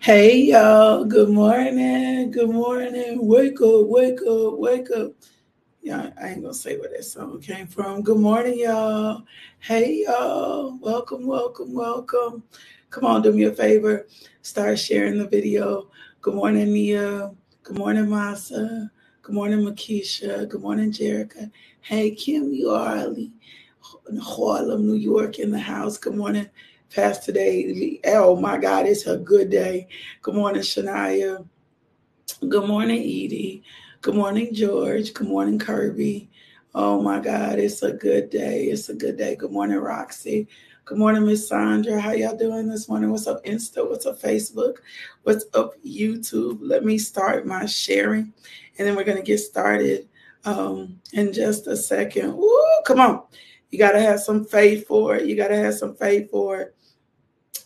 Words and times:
Hey 0.00 0.42
y'all, 0.44 1.04
good 1.04 1.30
morning, 1.30 2.30
good 2.30 2.50
morning. 2.50 3.26
Wake 3.26 3.60
up, 3.60 3.88
wake 3.88 4.20
up, 4.22 4.58
wake 4.60 4.92
up. 4.92 5.12
Yeah, 5.82 6.10
I 6.22 6.30
ain't 6.30 6.42
gonna 6.42 6.54
say 6.54 6.78
where 6.78 6.90
that 6.90 7.04
song 7.04 7.40
came 7.40 7.66
from. 7.66 8.02
Good 8.02 8.18
morning, 8.18 8.58
y'all. 8.60 9.24
Hey 9.60 10.04
y'all, 10.06 10.78
welcome, 10.82 11.26
welcome, 11.26 11.74
welcome. 11.74 12.44
Come 12.90 13.06
on, 13.06 13.22
do 13.22 13.32
me 13.32 13.44
a 13.44 13.52
favor, 13.54 14.06
start 14.42 14.78
sharing 14.78 15.18
the 15.18 15.28
video. 15.28 15.90
Good 16.22 16.34
morning, 16.34 16.72
Nia. 16.72 17.32
Good 17.64 17.78
morning, 17.78 18.06
Masa. 18.06 18.90
Good 19.22 19.34
morning, 19.34 19.60
Makisha. 19.60 20.48
Good 20.48 20.62
morning, 20.62 20.92
Jerica. 20.92 21.50
Hey, 21.82 22.12
Kim, 22.12 22.52
you 22.54 22.70
are 22.70 23.06
in 24.10 24.18
Harlem, 24.18 24.86
New 24.86 24.94
York, 24.94 25.38
in 25.40 25.50
the 25.52 25.58
house. 25.60 25.98
Good 25.98 26.16
morning. 26.16 26.48
Pastor 26.94 27.30
Day. 27.30 28.00
Oh 28.06 28.34
my 28.34 28.58
God, 28.58 28.86
it's 28.86 29.06
a 29.06 29.16
good 29.16 29.48
day. 29.48 29.86
Good 30.22 30.34
morning, 30.34 30.62
Shania. 30.62 31.46
Good 32.48 32.66
morning, 32.66 32.98
Edie. 33.00 33.62
Good 34.02 34.16
morning, 34.16 34.52
George. 34.52 35.14
Good 35.14 35.28
morning, 35.28 35.58
Kirby. 35.58 36.28
Oh 36.74 37.00
my 37.00 37.20
God, 37.20 37.60
it's 37.60 37.82
a 37.84 37.92
good 37.92 38.28
day. 38.30 38.64
It's 38.64 38.88
a 38.88 38.94
good 38.94 39.16
day. 39.16 39.36
Good 39.36 39.52
morning, 39.52 39.76
Roxy. 39.76 40.48
Good 40.84 40.98
morning, 40.98 41.26
Miss 41.26 41.48
Sandra. 41.48 42.00
How 42.00 42.10
y'all 42.10 42.36
doing 42.36 42.68
this 42.68 42.88
morning? 42.88 43.10
What's 43.12 43.28
up, 43.28 43.44
Insta? 43.44 43.88
What's 43.88 44.06
up, 44.06 44.20
Facebook? 44.20 44.78
What's 45.22 45.44
up, 45.54 45.74
YouTube? 45.84 46.58
Let 46.60 46.84
me 46.84 46.98
start 46.98 47.46
my 47.46 47.66
sharing, 47.66 48.32
and 48.78 48.88
then 48.88 48.96
we're 48.96 49.04
gonna 49.04 49.22
get 49.22 49.38
started 49.38 50.08
um, 50.44 50.98
in 51.12 51.32
just 51.32 51.68
a 51.68 51.76
second. 51.76 52.36
Woo, 52.36 52.82
come 52.84 52.98
on. 52.98 53.22
You 53.70 53.78
gotta 53.78 54.00
have 54.00 54.18
some 54.18 54.44
faith 54.44 54.88
for 54.88 55.14
it. 55.14 55.26
You 55.26 55.36
gotta 55.36 55.56
have 55.56 55.74
some 55.74 55.94
faith 55.94 56.30
for 56.32 56.60
it. 56.60 56.76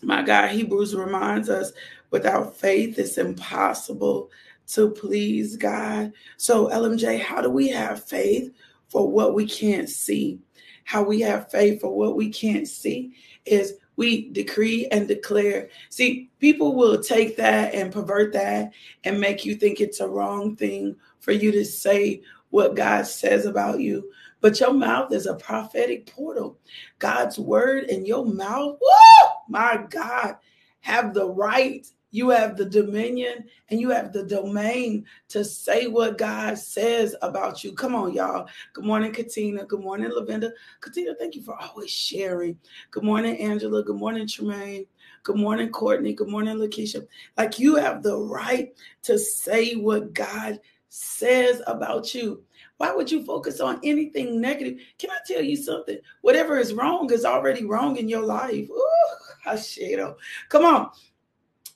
My 0.05 0.21
God, 0.21 0.51
Hebrews 0.51 0.95
reminds 0.95 1.49
us 1.49 1.73
without 2.11 2.55
faith, 2.55 2.99
it's 2.99 3.17
impossible 3.17 4.29
to 4.67 4.91
please 4.91 5.57
God. 5.57 6.13
So, 6.37 6.67
LMJ, 6.67 7.19
how 7.19 7.41
do 7.41 7.49
we 7.49 7.69
have 7.69 8.03
faith 8.03 8.53
for 8.87 9.09
what 9.09 9.33
we 9.33 9.47
can't 9.47 9.89
see? 9.89 10.39
How 10.83 11.01
we 11.01 11.21
have 11.21 11.49
faith 11.49 11.81
for 11.81 11.97
what 11.97 12.15
we 12.15 12.29
can't 12.29 12.67
see 12.67 13.13
is 13.45 13.73
we 13.95 14.29
decree 14.29 14.87
and 14.91 15.07
declare. 15.07 15.69
See, 15.89 16.29
people 16.39 16.75
will 16.75 17.01
take 17.01 17.35
that 17.37 17.73
and 17.73 17.91
pervert 17.91 18.31
that 18.33 18.73
and 19.05 19.19
make 19.19 19.43
you 19.43 19.55
think 19.55 19.81
it's 19.81 20.01
a 20.01 20.07
wrong 20.07 20.55
thing 20.55 20.95
for 21.19 21.31
you 21.31 21.51
to 21.51 21.65
say 21.65 22.21
what 22.51 22.75
God 22.75 23.07
says 23.07 23.47
about 23.47 23.79
you. 23.79 24.11
But 24.39 24.59
your 24.59 24.73
mouth 24.73 25.11
is 25.11 25.25
a 25.25 25.33
prophetic 25.33 26.05
portal. 26.05 26.59
God's 26.99 27.39
word 27.39 27.85
in 27.85 28.05
your 28.05 28.25
mouth, 28.25 28.77
woo, 28.79 29.34
my 29.47 29.85
God, 29.89 30.37
have 30.81 31.13
the 31.13 31.29
right 31.29 31.85
you 32.15 32.29
have 32.29 32.55
the 32.55 32.63
dominion 32.63 33.43
and 33.69 33.81
you 33.81 33.89
have 33.89 34.13
the 34.13 34.23
domain 34.23 35.05
to 35.27 35.43
say 35.43 35.87
what 35.87 36.17
God 36.17 36.57
says 36.57 37.13
about 37.21 37.61
you. 37.61 37.73
Come 37.73 37.93
on, 37.93 38.13
y'all. 38.13 38.47
Good 38.71 38.85
morning, 38.85 39.11
Katina. 39.11 39.65
Good 39.65 39.81
morning, 39.81 40.09
Lavinda. 40.11 40.51
Katina, 40.79 41.13
thank 41.15 41.35
you 41.35 41.43
for 41.43 41.61
always 41.61 41.91
sharing. 41.91 42.57
Good 42.91 43.03
morning, 43.03 43.37
Angela. 43.39 43.83
Good 43.83 43.97
morning, 43.97 44.29
Tremaine. 44.29 44.85
Good 45.23 45.35
morning, 45.35 45.67
Courtney. 45.71 46.13
Good 46.13 46.29
morning, 46.29 46.55
Lakeisha. 46.55 47.05
Like 47.35 47.59
you 47.59 47.75
have 47.75 48.01
the 48.01 48.17
right 48.17 48.73
to 49.03 49.19
say 49.19 49.73
what 49.75 50.13
God 50.13 50.61
says 50.87 51.61
about 51.67 52.15
you. 52.15 52.41
Why 52.77 52.93
would 52.93 53.09
you 53.09 53.23
focus 53.23 53.59
on 53.61 53.79
anything 53.83 54.41
negative? 54.41 54.79
Can 54.97 55.09
I 55.09 55.17
tell 55.25 55.41
you 55.41 55.55
something? 55.55 55.97
Whatever 56.21 56.57
is 56.57 56.73
wrong 56.73 57.11
is 57.11 57.25
already 57.25 57.65
wrong 57.65 57.97
in 57.97 58.09
your 58.09 58.23
life. 58.23 58.69
Ooh, 58.69 59.15
Hashido. 59.45 60.15
Come 60.49 60.65
on 60.65 60.89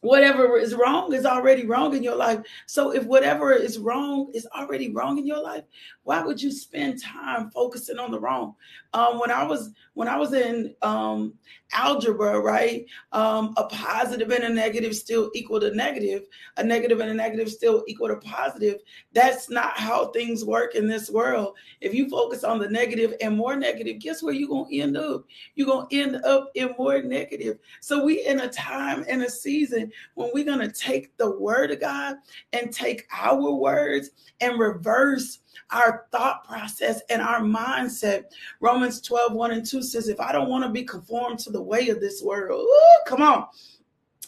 whatever 0.01 0.57
is 0.57 0.75
wrong 0.75 1.13
is 1.13 1.25
already 1.25 1.65
wrong 1.65 1.95
in 1.95 2.03
your 2.03 2.15
life. 2.15 2.39
So 2.67 2.91
if 2.91 3.03
whatever 3.05 3.51
is 3.51 3.77
wrong 3.77 4.31
is 4.33 4.47
already 4.55 4.91
wrong 4.91 5.17
in 5.17 5.25
your 5.25 5.41
life, 5.41 5.63
why 6.03 6.21
would 6.21 6.41
you 6.41 6.51
spend 6.51 7.01
time 7.01 7.51
focusing 7.51 7.99
on 7.99 8.11
the 8.11 8.19
wrong? 8.19 8.55
Um, 8.93 9.19
when 9.19 9.29
I 9.29 9.43
was 9.43 9.71
when 9.93 10.07
I 10.07 10.17
was 10.17 10.33
in 10.33 10.73
um, 10.81 11.33
algebra, 11.73 12.39
right, 12.39 12.85
um, 13.11 13.53
a 13.57 13.65
positive 13.65 14.31
and 14.31 14.45
a 14.45 14.49
negative 14.49 14.95
still 14.95 15.29
equal 15.35 15.59
to 15.59 15.75
negative. 15.75 16.23
A 16.57 16.63
negative 16.63 16.99
and 16.99 17.11
a 17.11 17.13
negative 17.13 17.49
still 17.49 17.83
equal 17.87 18.07
to 18.07 18.15
positive. 18.15 18.77
That's 19.13 19.49
not 19.49 19.77
how 19.77 20.07
things 20.07 20.45
work 20.45 20.75
in 20.75 20.87
this 20.87 21.09
world. 21.09 21.55
If 21.81 21.93
you 21.93 22.09
focus 22.09 22.43
on 22.43 22.59
the 22.59 22.69
negative 22.69 23.13
and 23.21 23.35
more 23.35 23.55
negative, 23.55 23.99
guess 23.99 24.23
where 24.23 24.33
you're 24.33 24.49
gonna 24.49 24.69
end 24.71 24.97
up? 24.97 25.25
You're 25.55 25.67
gonna 25.67 25.87
end 25.91 26.23
up 26.23 26.49
in 26.55 26.73
more 26.77 27.01
negative. 27.01 27.59
So 27.81 28.03
we 28.03 28.25
in 28.25 28.39
a 28.39 28.49
time 28.49 29.05
and 29.07 29.21
a 29.23 29.29
season 29.29 29.88
when 30.15 30.29
we're 30.33 30.45
gonna 30.45 30.71
take 30.71 31.15
the 31.17 31.37
word 31.39 31.71
of 31.71 31.79
God 31.79 32.17
and 32.53 32.73
take 32.73 33.07
our 33.11 33.51
words 33.51 34.11
and 34.41 34.59
reverse 34.59 35.39
our 35.71 36.07
thought 36.11 36.47
process 36.47 37.01
and 37.09 37.21
our 37.21 37.41
mindset. 37.41 38.25
Romans 38.59 39.01
12, 39.01 39.33
1 39.33 39.51
and 39.51 39.65
2 39.65 39.83
says, 39.83 40.07
If 40.07 40.19
I 40.19 40.31
don't 40.31 40.49
want 40.49 40.63
to 40.63 40.69
be 40.69 40.83
conformed 40.83 41.39
to 41.39 41.51
the 41.51 41.61
way 41.61 41.89
of 41.89 41.99
this 41.99 42.21
world, 42.23 42.61
ooh, 42.61 42.99
come 43.05 43.21
on. 43.21 43.47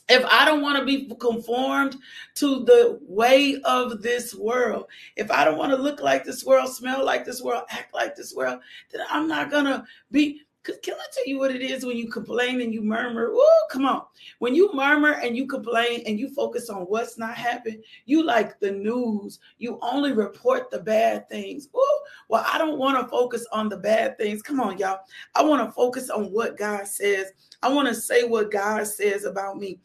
If 0.09 0.25
I 0.25 0.44
don't 0.44 0.61
want 0.61 0.77
to 0.77 0.85
be 0.85 1.09
conformed 1.19 1.95
to 2.35 2.66
the 2.66 2.99
way 3.07 3.61
of 3.63 4.01
this 4.01 4.35
world, 4.35 4.88
if 5.16 5.31
I 5.31 5.45
don't 5.45 5.57
want 5.57 5.72
to 5.72 5.81
look 5.81 6.01
like 6.01 6.25
this 6.25 6.43
world, 6.43 6.69
smell 6.69 7.05
like 7.05 7.23
this 7.23 7.41
world, 7.41 7.63
act 7.69 7.93
like 7.93 8.16
this 8.16 8.35
world, 8.35 8.59
then 8.91 9.05
I'm 9.09 9.28
not 9.28 9.49
going 9.49 9.66
to 9.66 9.85
be 10.11 10.41
can 10.63 10.94
I 10.94 11.05
tell 11.11 11.25
you 11.25 11.39
what 11.39 11.55
it 11.55 11.61
is 11.61 11.85
when 11.85 11.97
you 11.97 12.07
complain 12.07 12.61
and 12.61 12.73
you 12.73 12.83
murmur? 12.83 13.29
Oh, 13.31 13.66
come 13.72 13.85
on. 13.85 14.03
When 14.39 14.53
you 14.53 14.72
murmur 14.73 15.13
and 15.13 15.35
you 15.35 15.47
complain 15.47 16.03
and 16.05 16.19
you 16.19 16.29
focus 16.33 16.69
on 16.69 16.81
what's 16.81 17.17
not 17.17 17.33
happening, 17.33 17.81
you 18.05 18.23
like 18.23 18.59
the 18.59 18.72
news. 18.72 19.39
You 19.57 19.79
only 19.81 20.13
report 20.13 20.69
the 20.69 20.79
bad 20.79 21.27
things. 21.29 21.67
Oh, 21.73 22.01
well, 22.29 22.45
I 22.47 22.59
don't 22.59 22.77
want 22.77 22.99
to 22.99 23.09
focus 23.09 23.45
on 23.51 23.69
the 23.69 23.77
bad 23.77 24.17
things. 24.17 24.44
Come 24.44 24.59
on, 24.59 24.77
y'all. 24.77 24.99
I 25.33 25.44
want 25.44 25.67
to 25.67 25.72
focus 25.73 26.09
on 26.11 26.31
what 26.31 26.57
God 26.57 26.88
says. 26.88 27.31
I 27.63 27.69
want 27.69 27.88
to 27.88 27.95
say 27.95 28.23
what 28.23 28.51
God 28.51 28.85
says 28.85 29.25
about 29.25 29.57
me. 29.57 29.79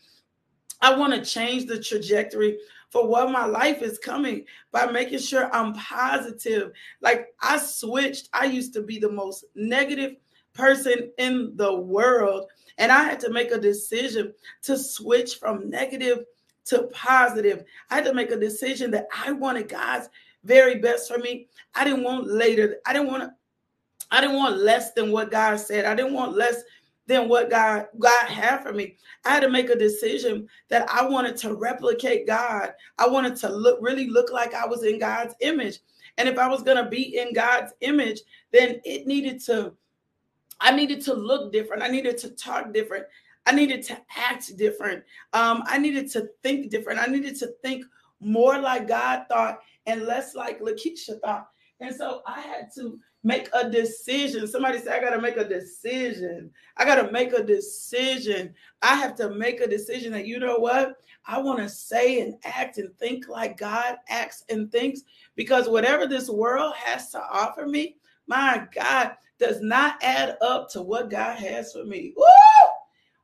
I 0.83 0.95
want 0.95 1.15
to 1.15 1.25
change 1.25 1.67
the 1.67 1.81
trajectory 1.81 2.59
for 2.91 3.09
what 3.09 3.31
my 3.31 3.47
life 3.47 3.83
is 3.83 3.99
coming 3.99 4.45
by 4.73 4.87
making 4.87 5.21
sure 5.21 5.53
I'm 5.55 5.73
positive. 5.75 6.73
Like 7.01 7.29
I 7.41 7.57
switched. 7.59 8.29
I 8.35 8.45
used 8.45 8.75
to 8.75 8.83
be 8.83 8.99
the 8.99 9.11
most 9.11 9.47
negative 9.55 10.17
person 10.57 11.13
in 11.19 11.53
the 11.57 11.75
world. 11.75 12.49
And 12.79 12.93
I 12.93 13.05
had 13.05 13.21
to 13.21 13.31
make 13.31 13.53
a 13.53 13.59
decision 13.59 14.33
to 14.63 14.77
switch 14.77 15.37
from 15.37 15.71
negative 15.71 16.25
to 16.67 16.85
positive. 16.93 17.65
I 17.91 17.97
had 17.97 18.05
to 18.05 18.15
make 18.15 18.31
a 18.31 18.39
decision 18.39 18.91
that 18.93 19.07
I 19.15 19.33
wanted 19.33 19.69
God's 19.69 20.09
very 20.45 20.77
best 20.77 21.11
for 21.11 21.19
me. 21.19 21.49
I 21.75 21.85
didn't 21.85 22.05
want 22.05 22.27
later. 22.27 22.77
I 22.87 22.93
didn't 22.93 23.09
want 23.09 23.33
I 24.11 24.21
didn't 24.21 24.37
want 24.37 24.59
less 24.59 24.93
than 24.93 25.11
what 25.11 25.33
God 25.33 25.59
said. 25.59 25.85
I 25.85 25.95
didn't 25.95 26.13
want 26.13 26.37
less 26.37 26.63
than 27.07 27.29
what 27.29 27.51
God 27.51 27.87
God 27.99 28.27
had 28.27 28.63
for 28.63 28.73
me. 28.73 28.97
I 29.25 29.31
had 29.31 29.41
to 29.41 29.51
make 29.51 29.71
a 29.71 29.79
decision 29.79 30.49
that 30.69 30.89
I 30.91 31.07
wanted 31.07 31.37
to 31.39 31.55
replicate 31.55 32.27
God. 32.27 32.73
I 32.99 33.09
wanted 33.09 33.37
to 33.37 33.49
look 33.49 33.79
really 33.81 34.09
look 34.09 34.33
like 34.33 34.55
I 34.55 34.67
was 34.67 34.85
in 34.85 34.99
God's 34.99 35.35
image. 35.41 35.79
And 36.19 36.29
if 36.29 36.39
I 36.39 36.49
was 36.49 36.63
going 36.63 36.83
to 36.83 36.89
be 36.89 37.19
in 37.19 37.33
God's 37.33 37.73
image, 37.81 38.21
then 38.53 38.81
it 38.85 39.07
needed 39.07 39.41
to 39.45 39.75
I 40.61 40.75
needed 40.75 41.01
to 41.03 41.15
look 41.15 41.53
different. 41.53 41.83
I 41.83 41.89
needed 41.89 42.19
to 42.19 42.31
talk 42.31 42.73
different. 42.73 43.07
I 43.47 43.53
needed 43.53 43.83
to 43.85 43.99
act 44.17 44.57
different. 44.57 45.05
Um, 45.33 45.63
I 45.67 45.79
needed 45.79 46.11
to 46.13 46.29
think 46.43 46.71
different. 46.71 47.01
I 47.01 47.07
needed 47.07 47.37
to 47.37 47.49
think 47.63 47.85
more 48.21 48.59
like 48.59 48.89
God 48.89 49.27
thought 49.29 49.61
and 49.87 50.03
less 50.03 50.35
like 50.35 50.61
Lakeisha 50.61 51.21
thought. 51.21 51.49
And 51.81 51.95
so 51.95 52.23
I 52.27 52.41
had 52.41 52.71
to 52.77 52.99
make 53.23 53.49
a 53.53 53.69
decision. 53.69 54.47
Somebody 54.47 54.79
said, 54.79 54.93
I 54.93 55.01
got 55.01 55.11
to 55.11 55.21
make 55.21 55.37
a 55.37 55.49
decision. 55.49 56.51
I 56.77 56.85
got 56.85 56.95
to 56.97 57.11
make 57.13 57.33
a 57.33 57.43
decision. 57.43 58.55
I 58.83 58.95
have 58.95 59.15
to 59.17 59.31
make 59.31 59.61
a 59.61 59.69
decision 59.69 60.13
that, 60.13 60.27
you 60.27 60.39
know 60.39 60.59
what? 60.59 60.97
I 61.27 61.39
want 61.41 61.59
to 61.59 61.69
say 61.69 62.21
and 62.21 62.37
act 62.45 62.79
and 62.79 62.97
think 62.99 63.29
like 63.29 63.59
God 63.59 63.97
acts 64.09 64.45
and 64.49 64.71
thinks 64.71 65.03
because 65.35 65.69
whatever 65.69 66.07
this 66.07 66.29
world 66.31 66.75
has 66.77 67.11
to 67.11 67.21
offer 67.21 67.67
me, 67.67 67.97
my 68.29 68.67
God, 68.75 69.17
does 69.39 69.61
not 69.61 70.03
add 70.03 70.37
up 70.41 70.71
to 70.71 70.83
what 70.83 71.11
God 71.11 71.39
has 71.39 71.73
for 71.73 71.85
me. 71.85 72.13
Woo! 72.17 72.25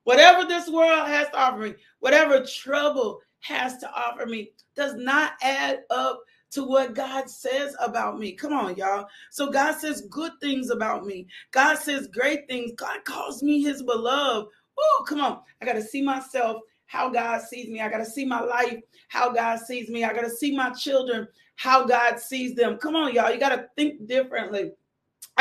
Whatever 0.05 0.47
this 0.47 0.69
world 0.69 1.07
has 1.07 1.29
to 1.29 1.39
offer 1.39 1.59
me, 1.59 1.75
whatever 2.01 2.45
trouble 2.45 3.21
has 3.41 3.79
to 3.79 3.91
offer 3.93 4.27
me, 4.27 4.51
does 4.75 4.95
not 4.95 5.33
add 5.43 5.81
up 5.91 6.23
to 6.51 6.65
what 6.65 6.95
God 6.95 7.31
says 7.31 7.75
about 7.81 8.19
me. 8.19 8.33
Come 8.33 8.53
on, 8.53 8.77
y'all. 8.77 9.07
So 9.31 9.51
God 9.51 9.77
says 9.79 10.03
good 10.11 10.33
things 10.41 10.71
about 10.71 11.07
me. 11.07 11.27
God 11.51 11.79
says 11.79 12.09
great 12.09 12.47
things. 12.49 12.73
God 12.77 13.05
calls 13.05 13.43
me 13.43 13.63
his 13.63 13.83
beloved. 13.83 14.49
Oh, 14.79 15.05
come 15.09 15.21
on. 15.21 15.41
I 15.61 15.65
got 15.65 15.75
to 15.75 15.83
see 15.83 16.03
myself 16.03 16.61
how 16.87 17.09
God 17.09 17.41
sees 17.43 17.69
me. 17.69 17.81
I 17.81 17.89
got 17.89 17.99
to 17.99 18.07
see 18.07 18.27
my 18.27 18.41
life 18.41 18.79
how 19.09 19.33
God 19.33 19.61
sees 19.61 19.89
me. 19.89 20.05
I 20.05 20.13
got 20.13 20.23
to 20.23 20.31
see 20.31 20.55
my 20.55 20.71
children 20.71 21.27
how 21.57 21.87
God 21.87 22.19
sees 22.19 22.55
them. 22.55 22.77
Come 22.77 22.97
on, 22.97 23.15
y'all. 23.15 23.33
You 23.33 23.41
got 23.41 23.57
to 23.57 23.69
think 23.77 24.07
differently. 24.07 24.73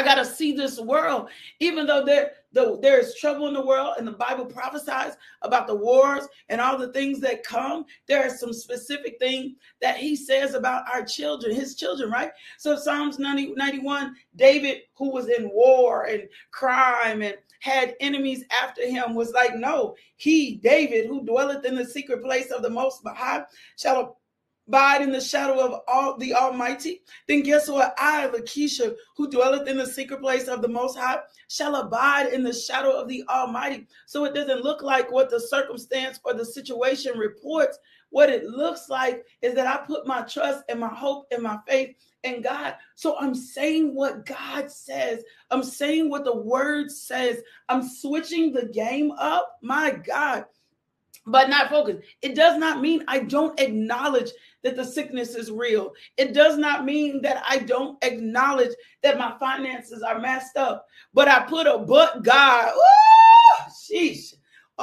I 0.02 0.04
got 0.04 0.16
to 0.16 0.26
see 0.26 0.52
this 0.52 0.80
world, 0.80 1.30
even 1.60 1.86
though 1.86 2.04
there 2.04 2.32
the, 2.54 2.80
there 2.82 3.00
is 3.00 3.16
trouble 3.16 3.48
in 3.48 3.54
the 3.54 3.66
world, 3.66 3.96
and 3.98 4.08
the 4.08 4.14
Bible 4.14 4.46
prophesies 4.46 5.14
about 5.44 5.68
the 5.68 5.76
wars 5.76 6.28
and 6.50 6.60
all 6.60 6.78
the 6.78 6.92
things 6.92 7.20
that 7.20 7.44
come. 7.44 7.86
There 8.08 8.26
are 8.26 8.36
some 8.36 8.52
specific 8.52 9.20
things 9.20 9.54
that 9.80 9.98
he 9.98 10.16
says 10.16 10.56
about 10.56 10.84
our 10.92 11.06
children, 11.06 11.56
his 11.56 11.76
children, 11.76 12.10
right? 12.10 12.32
So 12.58 12.76
Psalms 12.76 13.20
90, 13.20 13.54
91, 13.54 14.16
David, 14.36 14.80
who 14.96 15.12
was 15.12 15.30
in 15.30 15.50
war 15.50 16.08
and 16.08 16.28
crime 16.50 17.22
and 17.22 17.36
had 17.60 17.96
enemies 18.00 18.44
after 18.52 18.82
him, 18.82 19.14
was 19.14 19.32
like, 19.32 19.56
No, 19.56 19.96
he, 20.16 20.56
David, 20.56 21.06
who 21.06 21.24
dwelleth 21.24 21.64
in 21.64 21.76
the 21.76 21.86
secret 21.86 22.24
place 22.24 22.50
of 22.50 22.64
the 22.64 22.70
Most 22.70 23.02
High, 23.06 23.44
shall 23.78 24.18
abide 24.72 25.02
in 25.02 25.12
the 25.12 25.20
shadow 25.20 25.60
of 25.60 25.82
all 25.86 26.18
the 26.18 26.34
Almighty, 26.34 27.02
then 27.28 27.42
guess 27.42 27.68
what? 27.68 27.94
I, 27.98 28.30
Lakeisha, 28.30 28.96
who 29.18 29.30
dwelleth 29.30 29.68
in 29.68 29.76
the 29.76 29.86
secret 29.86 30.22
place 30.22 30.48
of 30.48 30.62
the 30.62 30.70
Most 30.70 30.98
High, 30.98 31.20
shall 31.50 31.76
abide 31.76 32.32
in 32.32 32.42
the 32.42 32.54
shadow 32.54 32.92
of 32.92 33.10
the 33.10 33.22
Almighty. 33.28 33.86
So 34.06 34.24
it 34.24 34.34
doesn't 34.34 34.64
look 34.64 34.82
like 34.82 35.12
what 35.12 35.30
the 35.30 35.42
circumstance 35.42 36.22
or 36.24 36.34
the 36.34 36.46
situation 36.46 37.18
reports. 37.18 37.78
What 38.12 38.30
it 38.30 38.46
looks 38.46 38.88
like 38.88 39.26
is 39.42 39.56
that 39.56 39.68
I 39.68 39.86
put 39.86 40.08
my 40.08 40.22
trust 40.22 40.64
and 40.70 40.80
my 40.80 40.88
hope 40.88 41.28
and 41.32 41.44
my 41.44 41.58
faith 41.68 41.94
in 42.24 42.42
God. 42.42 42.76
So 42.96 43.18
I'm 43.20 43.36
saying 43.36 43.94
what 43.94 44.26
God 44.26 44.72
says. 44.72 45.22
I'm 45.50 45.64
saying 45.64 46.10
what 46.10 46.24
the 46.24 46.36
word 46.36 46.92
says. 46.92 47.42
I'm 47.68 47.84
switching 47.84 48.54
the 48.54 48.68
game 48.68 49.12
up. 49.12 49.58
My 49.62 49.92
God 49.92 50.46
but 51.26 51.50
not 51.50 51.70
focused. 51.70 52.00
It 52.22 52.36
does 52.36 52.58
not 52.58 52.82
mean 52.82 53.04
I 53.08 53.20
don't 53.20 53.60
acknowledge 53.60 54.32
that 54.64 54.76
the 54.76 54.86
sickness 54.86 55.36
is 55.36 55.52
real. 55.52 55.94
It 56.18 56.34
does 56.34 56.58
not 56.58 56.86
mean 56.86 57.22
that 57.22 57.44
I 57.48 57.60
don't 57.60 58.04
acknowledge 58.04 58.72
that 59.04 59.18
my 59.18 59.36
finances 59.40 60.02
are 60.02 60.20
messed 60.20 60.58
up. 60.58 60.88
But 61.14 61.28
I 61.28 61.42
put 61.42 61.68
a 61.68 61.80
but 61.80 62.24
God. 62.24 62.74
Ooh, 62.74 63.72
sheesh. 63.72 64.34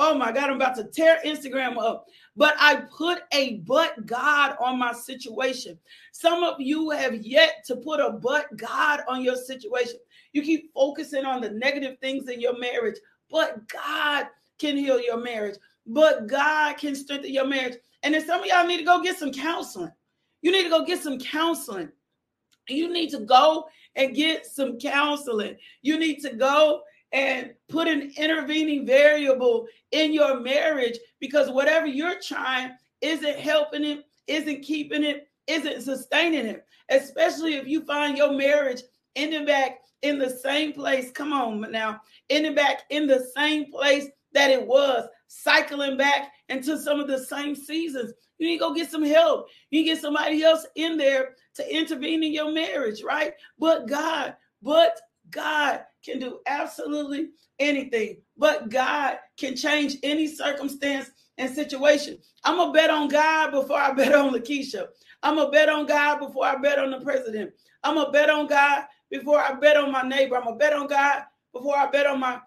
Oh 0.01 0.15
my 0.15 0.31
God, 0.31 0.51
I'm 0.51 0.57
about 0.57 0.77
to 0.77 0.85
tear 0.85 1.19
Instagram 1.27 1.77
up. 1.77 2.07
But 2.37 2.55
I 2.59 2.83
put 2.97 3.23
a 3.33 3.57
but 3.67 4.07
God 4.07 4.57
on 4.61 4.79
my 4.79 4.93
situation. 4.93 5.77
Some 6.13 6.45
of 6.45 6.61
you 6.61 6.91
have 6.91 7.15
yet 7.17 7.65
to 7.67 7.77
put 7.77 7.99
a 7.99 8.11
but 8.11 8.57
God 8.57 9.01
on 9.09 9.23
your 9.25 9.35
situation. 9.35 9.99
You 10.33 10.43
keep 10.43 10.73
focusing 10.73 11.25
on 11.25 11.41
the 11.41 11.51
negative 11.51 11.99
things 11.99 12.29
in 12.29 12.41
your 12.41 12.57
marriage, 12.59 12.99
but 13.29 13.67
God 13.69 14.27
can 14.59 14.77
heal 14.77 15.01
your 15.01 15.17
marriage 15.17 15.57
but 15.89 16.27
God 16.27 16.77
can 16.77 16.95
strengthen 16.95 17.33
your 17.33 17.47
marriage. 17.47 17.77
And 18.03 18.15
then 18.15 18.25
some 18.25 18.41
of 18.41 18.47
y'all 18.47 18.67
need 18.67 18.79
to 18.79 18.85
go 18.85 19.03
get 19.03 19.19
some 19.19 19.33
counseling. 19.33 19.91
You 20.43 20.53
need 20.53 20.65
to 20.65 20.69
go 20.69 20.85
get 20.85 21.03
some 21.03 21.19
counseling. 21.19 21.91
You 22.69 22.93
need 22.93 23.11
to 23.11 23.21
go 23.21 23.67
and 23.97 24.15
get 24.15 24.47
some 24.47 24.79
counseling. 24.79 25.57
You 25.83 25.99
need 25.99 26.21
to 26.21 26.35
go 26.35 26.83
and 27.13 27.55
put 27.69 27.89
an 27.89 28.13
intervening 28.17 28.87
variable 28.87 29.67
in 29.93 30.13
your 30.13 30.41
marriage 30.41 30.99
because 31.21 31.51
whatever 31.51 31.87
you're 31.87 32.21
trying 32.21 32.73
isn't 33.01 33.39
helping 33.39 33.85
it, 33.85 34.05
isn't 34.27 34.63
keeping 34.63 35.03
it, 35.03 35.27
isn't 35.47 35.83
sustaining 35.83 36.47
it. 36.47 36.65
Especially 36.91 37.55
if 37.55 37.67
you 37.67 37.85
find 37.85 38.17
your 38.17 38.33
marriage 38.33 38.83
ending 39.17 39.47
back 39.47 39.79
in 40.03 40.19
the 40.19 40.31
same 40.31 40.73
place. 40.73 41.11
Come 41.11 41.33
on 41.33 41.61
now, 41.73 42.01
ending 42.29 42.55
back 42.55 42.83
in 42.91 43.07
the 43.07 43.27
same 43.35 43.73
place 43.73 44.07
that 44.35 44.51
it 44.51 44.65
was 44.65 45.09
cycling 45.29 45.97
back 45.97 46.33
into 46.49 46.79
some 46.79 47.01
of 47.01 47.07
the 47.07 47.19
same 47.19 47.55
seasons. 47.55 48.13
You 48.39 48.49
need 48.49 48.57
to 48.59 48.61
go 48.65 48.75
get 48.75 48.91
some 48.91 49.05
help. 49.05 49.49
You 49.71 49.85
get 49.85 50.01
somebody 50.01 50.43
else 50.43 50.67
in 50.75 50.97
there 50.97 51.37
to 51.55 51.75
intervene 51.77 52.25
in 52.25 52.33
your 52.33 52.53
marriage, 52.53 53.03
right? 53.03 53.35
But 53.59 53.87
God, 53.87 54.35
but 54.63 54.99
God 55.31 55.85
can 56.05 56.19
do 56.19 56.41
absolutely 56.47 57.29
anything. 57.59 58.19
But 58.37 58.71
God 58.71 59.19
can 59.37 59.57
change 59.57 59.97
any 60.03 60.27
circumstance 60.27 61.11
and 61.39 61.51
situation. 61.55 62.19
I'm 62.45 62.57
gonna 62.57 62.73
bet 62.73 62.91
on 62.91 63.09
God 63.09 63.51
before 63.51 63.79
I 63.79 63.93
bet 63.95 64.15
on 64.15 64.33
Lakeisha. 64.33 64.87
I'm 65.23 65.37
gonna 65.37 65.51
bet 65.51 65.69
on 65.69 65.87
God 65.87 66.19
before 66.19 66.47
I 66.47 66.57
bet 66.57 66.79
on 66.79 66.91
the 66.91 67.01
president. 67.01 67.53
I'm 67.85 67.97
gonna 67.97 68.11
bet 68.11 68.31
on 68.31 68.47
God 68.47 68.85
before 69.11 69.41
I 69.41 69.55
bet 69.55 69.77
on 69.77 69.93
my 69.93 70.03
neighbor. 70.03 70.37
I'm 70.37 70.45
gonna 70.45 70.57
bet 70.57 70.73
on 70.73 70.87
God 70.87 71.23
before 71.53 71.77
I 71.77 71.91
bet 71.91 72.07
on 72.07 72.21
my 72.21 72.41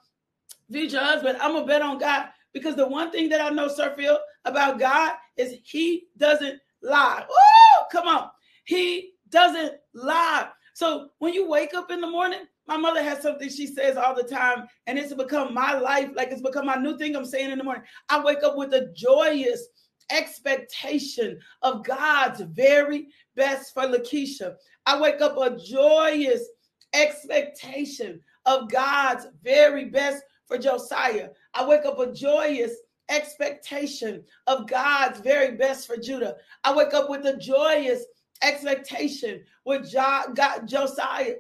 future 0.72 1.00
husband. 1.00 1.38
I'm 1.42 1.54
gonna 1.54 1.66
bet 1.66 1.82
on 1.82 1.98
God 1.98 2.30
because 2.54 2.76
the 2.76 2.88
one 2.88 3.12
thing 3.12 3.30
that 3.30 3.42
I 3.42 3.50
know, 3.50 3.68
Sirfield, 3.68 4.20
about 4.46 4.80
God 4.80 5.14
is 5.38 5.56
He 5.64 6.08
doesn't 6.18 6.60
lie. 6.82 7.26
Oh, 7.30 7.84
come 7.92 8.08
on. 8.08 8.30
He 8.66 9.14
doesn't 9.30 9.74
lie. 9.94 10.50
So 10.74 11.10
when 11.20 11.34
you 11.34 11.50
wake 11.50 11.74
up 11.74 11.92
in 11.92 12.02
the 12.02 12.10
morning, 12.10 12.42
my 12.68 12.78
mother 12.78 13.04
has 13.04 13.22
something 13.22 13.50
she 13.50 13.68
says 13.68 13.98
all 13.98 14.16
the 14.16 14.24
time, 14.24 14.68
and 14.88 14.98
it's 14.98 15.14
become 15.14 15.54
my 15.54 15.74
life, 15.78 16.10
like 16.16 16.30
it's 16.32 16.42
become 16.42 16.66
my 16.66 16.76
new 16.76 16.98
thing 16.98 17.16
I'm 17.16 17.26
saying 17.26 17.52
in 17.52 17.58
the 17.58 17.64
morning. 17.64 17.84
I 18.10 18.24
wake 18.24 18.44
up 18.44 18.56
with 18.56 18.74
a 18.74 18.92
joyous 18.96 19.68
expectation 20.12 21.40
of 21.62 21.84
God's 21.84 22.42
very 22.42 23.08
best 23.36 23.74
for 23.74 23.84
Lakeisha. 23.84 24.56
I 24.86 25.00
wake 25.00 25.22
up 25.22 25.38
a 25.38 25.58
joyous 25.58 26.48
expectation 26.94 28.22
of 28.46 28.72
God's 28.72 29.28
very 29.44 29.86
best 29.86 30.24
for 30.46 30.58
Josiah. 30.58 31.30
I 31.54 31.66
wake 31.66 31.86
up 31.86 32.00
a 32.00 32.12
joyous 32.14 32.74
expectation 33.10 34.24
of 34.48 34.68
God's 34.68 35.20
very 35.20 35.56
best 35.58 35.86
for 35.86 35.98
Judah. 35.98 36.36
I 36.64 36.74
wake 36.76 36.94
up 36.94 37.10
with 37.10 37.26
a 37.26 37.38
joyous 37.38 38.06
expectation 38.42 39.44
with 39.66 39.90
jo- 39.92 40.34
God, 40.34 40.68
Josiah, 40.68 41.36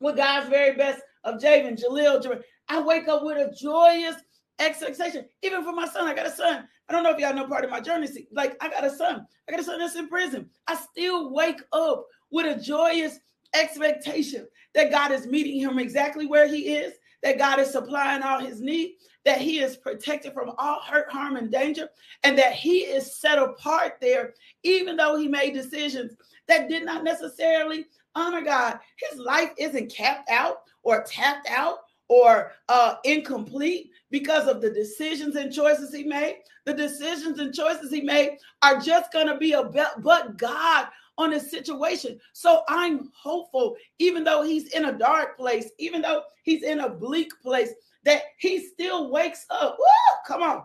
with 0.00 0.16
God's 0.16 0.48
very 0.48 0.76
best 0.76 1.00
of 1.24 1.40
Javen, 1.40 1.80
Jaleel. 1.80 2.42
I 2.68 2.80
wake 2.80 3.08
up 3.08 3.24
with 3.24 3.38
a 3.38 3.54
joyous 3.54 4.16
expectation. 4.58 5.24
Even 5.42 5.64
for 5.64 5.72
my 5.72 5.86
son, 5.86 6.06
I 6.06 6.14
got 6.14 6.26
a 6.26 6.30
son. 6.30 6.68
I 6.88 6.92
don't 6.92 7.02
know 7.02 7.10
if 7.10 7.18
y'all 7.18 7.34
know 7.34 7.46
part 7.46 7.64
of 7.64 7.70
my 7.70 7.80
journey. 7.80 8.08
Like, 8.32 8.56
I 8.60 8.68
got 8.68 8.84
a 8.84 8.90
son. 8.90 9.26
I 9.48 9.52
got 9.52 9.60
a 9.60 9.64
son 9.64 9.78
that's 9.78 9.96
in 9.96 10.08
prison. 10.08 10.48
I 10.66 10.74
still 10.74 11.32
wake 11.32 11.60
up 11.72 12.06
with 12.30 12.46
a 12.46 12.60
joyous 12.60 13.18
expectation 13.54 14.46
that 14.74 14.90
God 14.90 15.12
is 15.12 15.26
meeting 15.26 15.60
him 15.60 15.78
exactly 15.78 16.26
where 16.26 16.46
he 16.46 16.74
is, 16.74 16.94
that 17.22 17.38
God 17.38 17.58
is 17.58 17.70
supplying 17.70 18.22
all 18.22 18.40
his 18.40 18.60
need, 18.60 18.96
that 19.24 19.40
he 19.40 19.60
is 19.60 19.76
protected 19.76 20.32
from 20.32 20.52
all 20.58 20.80
hurt, 20.80 21.10
harm, 21.10 21.36
and 21.36 21.50
danger, 21.50 21.88
and 22.24 22.38
that 22.38 22.52
he 22.52 22.80
is 22.80 23.16
set 23.16 23.38
apart 23.38 23.94
there, 24.00 24.34
even 24.62 24.96
though 24.96 25.18
he 25.18 25.28
made 25.28 25.54
decisions 25.54 26.16
that 26.46 26.68
did 26.68 26.84
not 26.84 27.04
necessarily 27.04 27.86
honor 28.14 28.42
God. 28.42 28.78
His 28.96 29.18
life 29.18 29.50
isn't 29.58 29.92
capped 29.92 30.30
out 30.30 30.62
or 30.82 31.02
tapped 31.02 31.48
out 31.48 31.78
or 32.08 32.52
uh, 32.68 32.96
incomplete 33.04 33.90
because 34.10 34.48
of 34.48 34.62
the 34.62 34.70
decisions 34.70 35.36
and 35.36 35.52
choices 35.52 35.94
he 35.94 36.04
made. 36.04 36.38
The 36.64 36.74
decisions 36.74 37.38
and 37.38 37.54
choices 37.54 37.90
he 37.90 38.00
made 38.00 38.38
are 38.62 38.80
just 38.80 39.12
going 39.12 39.26
to 39.26 39.36
be 39.36 39.52
a 39.52 39.62
but 39.64 40.36
God 40.36 40.86
on 41.18 41.32
his 41.32 41.50
situation. 41.50 42.18
So 42.32 42.62
I'm 42.68 43.10
hopeful, 43.14 43.76
even 43.98 44.24
though 44.24 44.42
he's 44.42 44.72
in 44.72 44.86
a 44.86 44.96
dark 44.96 45.36
place, 45.36 45.68
even 45.78 46.00
though 46.00 46.22
he's 46.44 46.62
in 46.62 46.80
a 46.80 46.88
bleak 46.88 47.32
place, 47.42 47.70
that 48.04 48.22
he 48.38 48.60
still 48.60 49.10
wakes 49.10 49.44
up. 49.50 49.76
Woo, 49.78 49.86
come 50.26 50.42
on. 50.42 50.62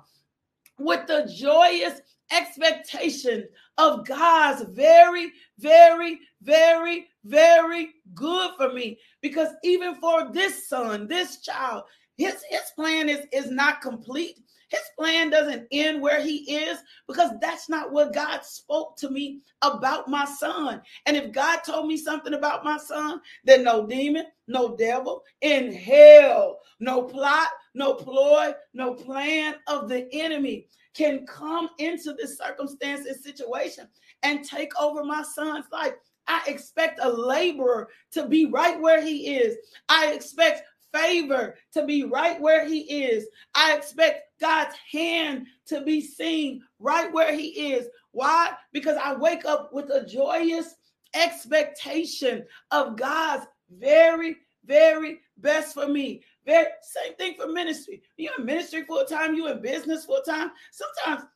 With 0.77 1.07
the 1.07 1.29
joyous 1.35 2.01
expectation 2.31 3.47
of 3.77 4.05
God's 4.07 4.63
very, 4.69 5.31
very, 5.57 6.19
very, 6.41 7.07
very 7.25 7.89
good 8.13 8.51
for 8.55 8.71
me. 8.71 8.99
Because 9.21 9.49
even 9.63 9.95
for 9.95 10.31
this 10.31 10.69
son, 10.69 11.07
this 11.07 11.41
child, 11.41 11.83
his, 12.15 12.43
his 12.49 12.71
plan 12.75 13.09
is, 13.09 13.25
is 13.31 13.49
not 13.49 13.81
complete. 13.81 14.39
His 14.73 14.81
plan 14.97 15.29
doesn't 15.29 15.67
end 15.71 16.01
where 16.01 16.19
he 16.19 16.51
is 16.51 16.79
because 17.07 17.29
that's 17.39 17.69
not 17.69 17.91
what 17.91 18.11
God 18.11 18.43
spoke 18.43 18.97
to 18.97 19.09
me 19.11 19.41
about 19.61 20.07
my 20.07 20.25
son. 20.25 20.81
And 21.05 21.15
if 21.15 21.31
God 21.31 21.59
told 21.59 21.85
me 21.85 21.95
something 21.95 22.33
about 22.33 22.63
my 22.63 22.77
son, 22.77 23.21
then 23.43 23.63
no 23.63 23.85
demon, 23.85 24.25
no 24.47 24.75
devil 24.75 25.21
in 25.41 25.71
hell, 25.71 26.57
no 26.79 27.03
plot, 27.03 27.49
no 27.75 27.93
ploy, 27.93 28.51
no 28.73 28.95
plan 28.95 29.57
of 29.67 29.89
the 29.89 30.11
enemy 30.11 30.65
can 30.95 31.23
come 31.27 31.69
into 31.77 32.13
this 32.13 32.39
circumstance 32.39 33.05
and 33.05 33.15
situation 33.15 33.87
and 34.23 34.43
take 34.43 34.71
over 34.81 35.03
my 35.03 35.21
son's 35.21 35.65
life. 35.71 35.93
I 36.25 36.41
expect 36.47 36.99
a 37.03 37.09
laborer 37.09 37.89
to 38.13 38.27
be 38.27 38.45
right 38.47 38.79
where 38.79 39.05
he 39.05 39.35
is. 39.35 39.55
I 39.87 40.13
expect 40.13 40.63
favor 40.93 41.55
to 41.73 41.85
be 41.85 42.03
right 42.03 42.39
where 42.39 42.65
he 42.65 43.03
is. 43.03 43.27
I 43.55 43.75
expect 43.75 44.39
God's 44.39 44.75
hand 44.91 45.47
to 45.67 45.81
be 45.81 46.01
seen 46.01 46.61
right 46.79 47.11
where 47.11 47.33
he 47.35 47.73
is. 47.73 47.87
Why? 48.11 48.51
Because 48.71 48.97
I 48.97 49.13
wake 49.15 49.45
up 49.45 49.73
with 49.73 49.89
a 49.89 50.05
joyous 50.05 50.75
expectation 51.13 52.45
of 52.71 52.97
God's 52.97 53.45
very, 53.77 54.37
very 54.65 55.19
best 55.37 55.73
for 55.73 55.87
me. 55.87 56.23
Very 56.45 56.67
same 56.81 57.15
thing 57.15 57.35
for 57.39 57.47
ministry. 57.47 58.01
You 58.17 58.29
in 58.37 58.45
ministry 58.45 58.83
full 58.83 59.05
time, 59.05 59.33
you 59.33 59.47
in 59.47 59.61
business 59.61 60.05
full 60.05 60.21
time. 60.21 60.51
Sometimes 60.71 61.27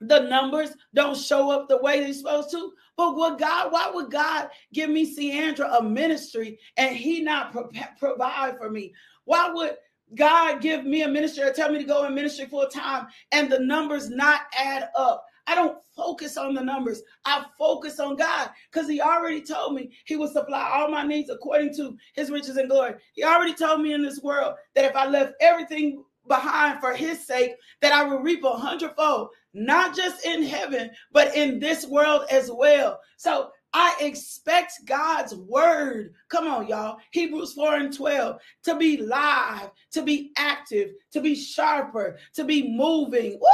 the 0.00 0.20
numbers 0.20 0.70
don't 0.94 1.16
show 1.16 1.50
up 1.50 1.68
the 1.68 1.78
way 1.78 2.00
they're 2.00 2.12
supposed 2.12 2.50
to. 2.52 2.72
But 2.96 3.16
what 3.16 3.38
God, 3.38 3.72
why 3.72 3.90
would 3.92 4.10
God 4.10 4.50
give 4.72 4.90
me 4.90 5.04
Sandra 5.04 5.68
a 5.74 5.82
ministry 5.82 6.58
and 6.76 6.96
He 6.96 7.20
not 7.20 7.52
pro- 7.52 7.70
provide 7.98 8.58
for 8.58 8.70
me? 8.70 8.92
Why 9.24 9.50
would 9.50 9.76
God 10.14 10.60
give 10.60 10.84
me 10.84 11.02
a 11.02 11.08
ministry 11.08 11.44
or 11.44 11.52
tell 11.52 11.70
me 11.70 11.78
to 11.78 11.84
go 11.84 12.04
in 12.04 12.14
ministry 12.14 12.46
full 12.46 12.66
time 12.66 13.06
and 13.32 13.50
the 13.50 13.58
numbers 13.58 14.08
not 14.10 14.42
add 14.56 14.88
up. 14.96 15.24
I 15.46 15.54
don't 15.54 15.78
focus 15.96 16.36
on 16.36 16.54
the 16.54 16.62
numbers. 16.62 17.02
I 17.24 17.44
focus 17.58 17.98
on 18.00 18.16
God 18.16 18.50
because 18.70 18.88
He 18.88 19.00
already 19.00 19.40
told 19.40 19.74
me 19.74 19.90
He 20.04 20.16
will 20.16 20.28
supply 20.28 20.70
all 20.72 20.90
my 20.90 21.04
needs 21.04 21.30
according 21.30 21.74
to 21.76 21.96
His 22.14 22.30
riches 22.30 22.56
and 22.56 22.68
glory. 22.68 22.94
He 23.14 23.24
already 23.24 23.54
told 23.54 23.80
me 23.80 23.94
in 23.94 24.02
this 24.02 24.20
world 24.22 24.54
that 24.74 24.84
if 24.84 24.94
I 24.94 25.06
left 25.06 25.34
everything 25.40 26.04
behind 26.26 26.80
for 26.80 26.94
His 26.94 27.26
sake, 27.26 27.52
that 27.80 27.92
I 27.92 28.02
will 28.02 28.20
reap 28.20 28.44
a 28.44 28.50
hundredfold, 28.50 29.30
not 29.66 29.96
just 29.96 30.24
in 30.24 30.42
heaven, 30.42 30.90
but 31.12 31.34
in 31.36 31.58
this 31.58 31.86
world 31.86 32.22
as 32.30 32.50
well. 32.50 33.00
So 33.16 33.50
I 33.74 33.94
expect 34.00 34.86
God's 34.86 35.34
word. 35.34 36.14
Come 36.28 36.46
on, 36.46 36.68
y'all. 36.68 36.98
Hebrews 37.10 37.52
4 37.52 37.76
and 37.76 37.94
12 37.94 38.40
to 38.64 38.76
be 38.76 38.96
live, 38.98 39.70
to 39.92 40.02
be 40.02 40.32
active, 40.36 40.90
to 41.12 41.20
be 41.20 41.34
sharper, 41.34 42.18
to 42.34 42.44
be 42.44 42.74
moving. 42.74 43.32
Woo! 43.32 43.48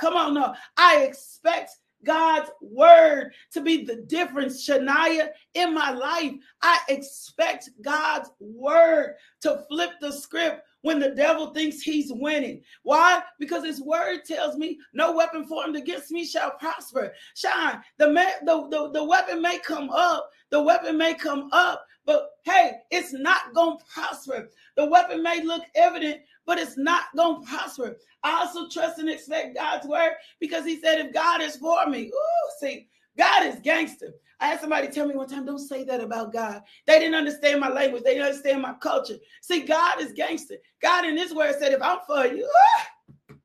Come 0.00 0.16
on, 0.16 0.34
no. 0.34 0.54
I 0.76 1.02
expect 1.02 1.70
God's 2.04 2.50
word 2.60 3.32
to 3.52 3.60
be 3.60 3.84
the 3.84 3.96
difference, 3.96 4.66
Shania, 4.66 5.30
in 5.54 5.74
my 5.74 5.90
life. 5.90 6.32
I 6.62 6.78
expect 6.88 7.70
God's 7.82 8.30
word 8.40 9.16
to 9.42 9.64
flip 9.68 9.90
the 10.00 10.12
script 10.12 10.62
when 10.82 10.98
the 10.98 11.10
devil 11.10 11.52
thinks 11.52 11.82
he's 11.82 12.12
winning. 12.12 12.62
Why? 12.82 13.22
Because 13.38 13.64
his 13.64 13.82
word 13.82 14.24
tells 14.24 14.56
me 14.56 14.78
no 14.92 15.12
weapon 15.12 15.44
formed 15.46 15.76
against 15.76 16.10
me 16.10 16.24
shall 16.24 16.52
prosper. 16.52 17.12
Shine, 17.34 17.80
the, 17.98 18.06
the, 18.44 18.68
the, 18.70 18.90
the 18.92 19.04
weapon 19.04 19.42
may 19.42 19.58
come 19.58 19.90
up, 19.90 20.30
the 20.50 20.62
weapon 20.62 20.96
may 20.96 21.14
come 21.14 21.48
up, 21.52 21.84
but 22.06 22.30
hey, 22.44 22.72
it's 22.90 23.12
not 23.12 23.54
going 23.54 23.78
to 23.78 23.84
prosper. 23.84 24.48
The 24.76 24.86
weapon 24.86 25.22
may 25.22 25.42
look 25.42 25.62
evident, 25.74 26.20
but 26.46 26.58
it's 26.58 26.76
not 26.76 27.04
going 27.16 27.42
to 27.42 27.48
prosper. 27.48 27.96
I 28.22 28.40
also 28.40 28.68
trust 28.68 28.98
and 28.98 29.08
expect 29.08 29.56
God's 29.56 29.86
word 29.86 30.12
because 30.40 30.64
he 30.64 30.80
said, 30.80 31.00
if 31.00 31.12
God 31.12 31.40
is 31.40 31.56
for 31.56 31.86
me, 31.86 32.06
ooh, 32.08 32.50
see, 32.58 32.88
God 33.16 33.46
is 33.46 33.60
gangster. 33.62 34.14
I 34.40 34.46
had 34.48 34.60
somebody 34.60 34.88
tell 34.88 35.06
me 35.06 35.14
one 35.14 35.28
time, 35.28 35.44
don't 35.44 35.58
say 35.58 35.84
that 35.84 36.00
about 36.00 36.32
God. 36.32 36.62
They 36.86 36.98
didn't 36.98 37.14
understand 37.14 37.60
my 37.60 37.68
language. 37.68 38.02
They 38.02 38.14
didn't 38.14 38.28
understand 38.28 38.62
my 38.62 38.72
culture. 38.80 39.16
See, 39.42 39.60
God 39.60 40.00
is 40.00 40.12
gangster. 40.12 40.56
God 40.80 41.04
in 41.04 41.16
his 41.16 41.34
word 41.34 41.56
said, 41.58 41.72
if 41.72 41.82
I'm 41.82 41.98
for 42.06 42.26
you, 42.26 42.50
ah! 42.78 43.36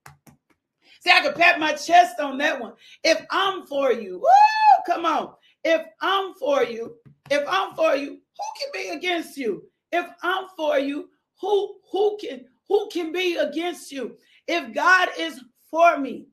see, 1.02 1.12
I 1.12 1.22
could 1.22 1.36
pat 1.36 1.60
my 1.60 1.74
chest 1.74 2.20
on 2.20 2.38
that 2.38 2.60
one. 2.60 2.74
If 3.04 3.26
I'm 3.30 3.66
for 3.68 3.92
you, 3.92 4.20
woo, 4.20 4.94
come 4.94 5.06
on. 5.06 5.34
If 5.66 5.84
I'm 6.00 6.36
for 6.36 6.64
you, 6.64 6.96
if 7.32 7.44
I'm 7.50 7.74
for 7.74 7.96
you, 7.96 8.12
who 8.12 8.46
can 8.62 8.70
be 8.72 8.90
against 8.90 9.36
you? 9.36 9.64
If 9.92 10.06
I'm 10.22 10.46
for 10.56 10.78
you, 10.78 11.10
who 11.42 11.78
who 11.92 12.18
can 12.22 12.46
who 12.70 12.88
can 12.90 13.12
be 13.12 13.38
against 13.38 13.92
you? 13.92 14.16
If 14.48 14.76
God 14.76 15.10
is 15.18 15.42
for 15.72 15.98
me, 15.98 16.28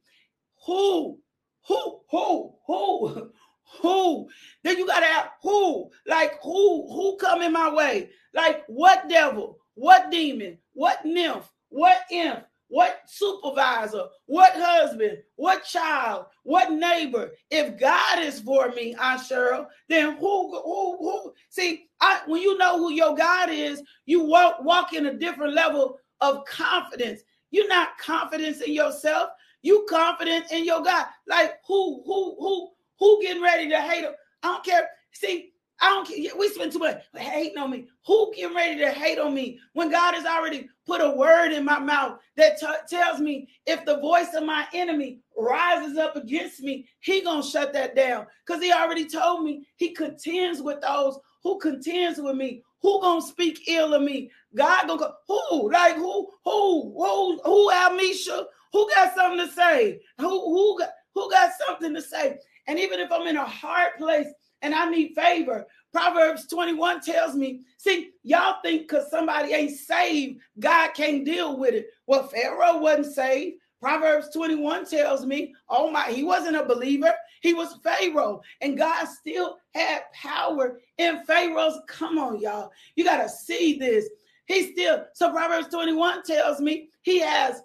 who 0.66 1.18
who 1.66 2.00
who 2.10 2.54
who 2.66 3.32
who? 3.80 4.28
Then 4.64 4.76
you 4.76 4.86
gotta 4.86 5.06
have 5.06 5.30
who? 5.42 5.90
Like 6.06 6.38
who? 6.42 6.92
Who 6.92 7.16
come 7.16 7.40
in 7.40 7.54
my 7.54 7.72
way? 7.72 8.10
Like 8.34 8.64
what 8.66 9.08
devil? 9.08 9.56
What 9.74 10.10
demon? 10.10 10.58
What 10.74 11.06
nymph? 11.06 11.50
What 11.70 11.96
imp? 12.10 12.44
What 12.72 13.00
supervisor? 13.04 14.06
What 14.24 14.54
husband? 14.54 15.18
What 15.36 15.62
child? 15.62 16.24
What 16.42 16.72
neighbor? 16.72 17.32
If 17.50 17.78
God 17.78 18.20
is 18.20 18.40
for 18.40 18.70
me, 18.70 18.96
I 18.98 19.18
Cheryl, 19.18 19.66
then 19.90 20.16
who? 20.16 20.50
Who? 20.50 20.96
Who? 20.96 21.34
See, 21.50 21.90
I 22.00 22.22
when 22.26 22.40
you 22.40 22.56
know 22.56 22.78
who 22.78 22.90
your 22.90 23.14
God 23.14 23.50
is, 23.50 23.82
you 24.06 24.24
walk 24.24 24.64
walk 24.64 24.94
in 24.94 25.04
a 25.04 25.12
different 25.12 25.52
level 25.52 25.98
of 26.22 26.46
confidence. 26.46 27.20
You're 27.50 27.68
not 27.68 27.98
confident 27.98 28.62
in 28.62 28.72
yourself. 28.72 29.28
You 29.60 29.84
confident 29.86 30.50
in 30.50 30.64
your 30.64 30.82
God. 30.82 31.04
Like 31.28 31.56
who? 31.68 32.02
Who? 32.06 32.36
Who? 32.40 32.70
Who 32.98 33.22
getting 33.22 33.42
ready 33.42 33.68
to 33.68 33.82
hate 33.82 34.04
him? 34.04 34.14
I 34.42 34.48
don't 34.48 34.64
care. 34.64 34.88
See, 35.12 35.51
I 35.82 35.88
don't 35.88 36.06
care. 36.06 36.36
We 36.38 36.48
spend 36.48 36.70
too 36.70 36.78
much 36.78 37.02
hating 37.16 37.58
on 37.58 37.70
me. 37.70 37.88
Who 38.06 38.32
getting 38.34 38.54
ready 38.54 38.78
to 38.78 38.90
hate 38.90 39.18
on 39.18 39.34
me 39.34 39.58
when 39.72 39.90
God 39.90 40.14
has 40.14 40.24
already 40.24 40.68
put 40.86 41.00
a 41.00 41.10
word 41.10 41.52
in 41.52 41.64
my 41.64 41.80
mouth 41.80 42.20
that 42.36 42.58
t- 42.60 42.66
tells 42.88 43.20
me 43.20 43.48
if 43.66 43.84
the 43.84 43.98
voice 43.98 44.32
of 44.34 44.44
my 44.44 44.64
enemy 44.72 45.18
rises 45.36 45.98
up 45.98 46.14
against 46.14 46.60
me, 46.62 46.86
he 47.00 47.22
gonna 47.22 47.42
shut 47.42 47.72
that 47.72 47.96
down 47.96 48.26
because 48.46 48.62
he 48.62 48.72
already 48.72 49.06
told 49.08 49.42
me 49.42 49.66
he 49.74 49.90
contends 49.90 50.62
with 50.62 50.80
those 50.80 51.18
who 51.42 51.58
contends 51.58 52.20
with 52.20 52.36
me. 52.36 52.62
Who 52.82 53.00
gonna 53.00 53.20
speak 53.20 53.68
ill 53.68 53.92
of 53.92 54.02
me? 54.02 54.30
God 54.54 54.86
gonna 54.86 55.00
go, 55.00 55.12
who? 55.26 55.72
Like 55.72 55.96
who? 55.96 56.30
Who? 56.44 56.94
Who? 56.96 57.40
Who? 57.44 57.70
Amisha? 57.72 58.44
Who 58.72 58.88
got 58.94 59.16
something 59.16 59.46
to 59.48 59.52
say? 59.52 60.00
Who? 60.18 60.28
Who 60.28 60.78
got? 60.78 60.90
Who 61.14 61.28
got 61.28 61.50
something 61.66 61.92
to 61.94 62.00
say? 62.02 62.38
And 62.68 62.78
even 62.78 63.00
if 63.00 63.10
I'm 63.10 63.26
in 63.26 63.36
a 63.36 63.44
hard 63.44 63.94
place 63.98 64.28
and 64.62 64.74
I 64.74 64.88
need 64.88 65.14
favor, 65.14 65.66
Proverbs 65.92 66.46
21 66.46 67.00
tells 67.02 67.34
me, 67.34 67.60
see, 67.76 68.10
y'all 68.22 68.56
think 68.62 68.82
because 68.82 69.10
somebody 69.10 69.52
ain't 69.52 69.76
saved, 69.76 70.40
God 70.58 70.94
can't 70.94 71.24
deal 71.24 71.58
with 71.58 71.74
it. 71.74 71.88
Well, 72.06 72.28
Pharaoh 72.28 72.78
wasn't 72.78 73.14
saved. 73.14 73.56
Proverbs 73.80 74.30
21 74.32 74.86
tells 74.86 75.26
me, 75.26 75.52
oh 75.68 75.90
my, 75.90 76.04
he 76.04 76.22
wasn't 76.22 76.56
a 76.56 76.64
believer. 76.64 77.12
He 77.42 77.52
was 77.52 77.78
Pharaoh. 77.82 78.40
And 78.60 78.78
God 78.78 79.06
still 79.06 79.58
had 79.74 80.02
power 80.14 80.78
in 80.98 81.24
Pharaoh's. 81.24 81.80
Come 81.88 82.16
on, 82.18 82.40
y'all. 82.40 82.70
You 82.94 83.04
got 83.04 83.22
to 83.22 83.28
see 83.28 83.78
this. 83.78 84.08
He 84.46 84.72
still, 84.72 85.04
so 85.14 85.30
Proverbs 85.30 85.68
21 85.68 86.22
tells 86.22 86.60
me 86.60 86.90
he 87.02 87.18
has 87.18 87.62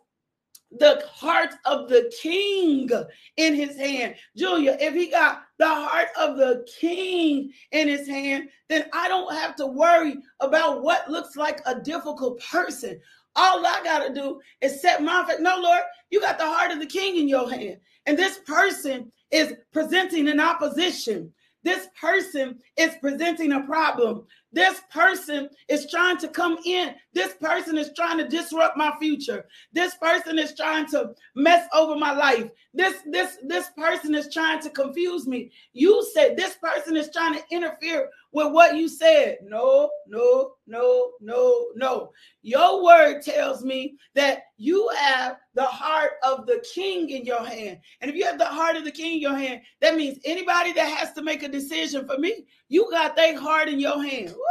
the 0.72 1.04
heart 1.08 1.54
of 1.66 1.88
the 1.88 2.12
king 2.22 2.89
in 3.38 3.54
his 3.54 3.77
hand. 3.77 4.16
Julia, 4.36 4.75
if 4.80 4.94
he 4.94 5.10
got 5.10 5.44
the 5.59 5.67
heart 5.67 6.09
of 6.19 6.37
the 6.37 6.65
king 6.79 7.51
in 7.71 7.87
his 7.87 8.07
hand, 8.07 8.49
then 8.69 8.85
I 8.93 9.07
don't 9.07 9.33
have 9.33 9.55
to 9.57 9.67
worry 9.67 10.17
about 10.39 10.83
what 10.83 11.09
looks 11.09 11.35
like 11.35 11.61
a 11.65 11.79
difficult 11.79 12.41
person. 12.41 12.99
All 13.35 13.65
I 13.65 13.81
got 13.83 14.07
to 14.07 14.13
do 14.13 14.39
is 14.61 14.81
set 14.81 15.03
my 15.03 15.23
faith. 15.27 15.39
No, 15.39 15.59
Lord, 15.59 15.81
you 16.09 16.19
got 16.21 16.37
the 16.37 16.45
heart 16.45 16.71
of 16.71 16.79
the 16.79 16.85
king 16.85 17.17
in 17.17 17.27
your 17.27 17.49
hand. 17.49 17.77
And 18.05 18.17
this 18.17 18.39
person 18.39 19.11
is 19.31 19.53
presenting 19.73 20.27
an 20.27 20.39
opposition. 20.39 21.33
This 21.63 21.87
person 21.99 22.59
is 22.77 22.95
presenting 23.01 23.51
a 23.51 23.61
problem. 23.63 24.25
This 24.57 24.81
person 24.89 25.49
is 25.69 25.87
trying 25.87 26.17
to 26.17 26.27
come 26.27 26.57
in. 26.65 26.95
This 27.13 27.35
person 27.35 27.77
is 27.77 27.91
trying 27.95 28.17
to 28.17 28.27
disrupt 28.27 28.75
my 28.75 28.91
future. 28.99 29.45
This 29.71 29.93
person 29.97 30.39
is 30.39 30.55
trying 30.55 30.87
to 30.87 31.11
mess 31.35 31.67
over 31.75 31.95
my 31.95 32.11
life. 32.11 32.49
This 32.73 32.95
this 33.05 33.37
this 33.43 33.69
person 33.77 34.15
is 34.15 34.33
trying 34.33 34.59
to 34.61 34.71
confuse 34.71 35.27
me. 35.27 35.51
You 35.73 36.03
said 36.11 36.35
this 36.35 36.55
person 36.55 36.97
is 36.97 37.11
trying 37.13 37.35
to 37.35 37.43
interfere 37.51 38.09
with 38.31 38.51
what 38.51 38.75
you 38.75 38.88
said. 38.88 39.38
No, 39.43 39.89
no, 40.07 40.53
no, 40.67 41.12
no, 41.22 41.67
no. 41.75 42.12
Your 42.41 42.84
word 42.84 43.22
tells 43.22 43.63
me 43.63 43.98
that 44.15 44.43
you 44.57 44.89
have 44.98 45.38
the 45.53 45.65
heart 45.65 46.12
of 46.24 46.46
the 46.46 46.63
king 46.74 47.10
in 47.10 47.25
your 47.25 47.43
hand. 47.43 47.79
And 48.01 48.10
if 48.10 48.15
you 48.15 48.25
have 48.25 48.38
the 48.38 48.46
heart 48.46 48.75
of 48.75 48.84
the 48.84 48.91
king 48.91 49.15
in 49.15 49.22
your 49.22 49.36
hand, 49.36 49.62
that 49.81 49.96
means 49.96 50.19
anybody 50.25 50.74
that 50.74 50.98
has 50.98 51.13
to 51.13 51.22
make 51.22 51.43
a 51.43 51.48
decision 51.48 52.05
for 52.07 52.17
me, 52.17 52.46
you 52.69 52.89
got 52.91 53.15
their 53.15 53.39
heart 53.39 53.69
in 53.69 53.79
your 53.79 54.01
hand. 54.03 54.29
Woo! 54.29 54.43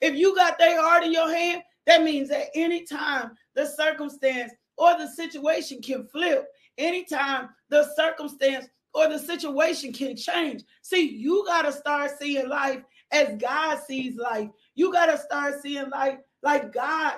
If 0.00 0.14
you 0.14 0.34
got 0.34 0.58
their 0.58 0.80
heart 0.80 1.04
in 1.04 1.12
your 1.12 1.32
hand, 1.32 1.62
that 1.86 2.02
means 2.02 2.28
that 2.28 2.48
anytime 2.54 3.32
the 3.54 3.66
circumstance 3.66 4.52
or 4.76 4.96
the 4.96 5.08
situation 5.08 5.82
can 5.82 6.06
flip, 6.06 6.46
anytime 6.76 7.48
the 7.68 7.88
circumstance 7.96 8.68
or 8.94 9.08
the 9.08 9.18
situation 9.18 9.92
can 9.92 10.16
change. 10.16 10.62
See, 10.82 11.08
you 11.08 11.44
got 11.46 11.62
to 11.62 11.72
start 11.72 12.12
seeing 12.18 12.48
life 12.48 12.82
as 13.12 13.36
God 13.40 13.78
sees 13.86 14.16
life. 14.16 14.48
You 14.74 14.92
got 14.92 15.06
to 15.06 15.18
start 15.18 15.60
seeing 15.62 15.90
life 15.90 16.18
like 16.42 16.72
God 16.72 17.14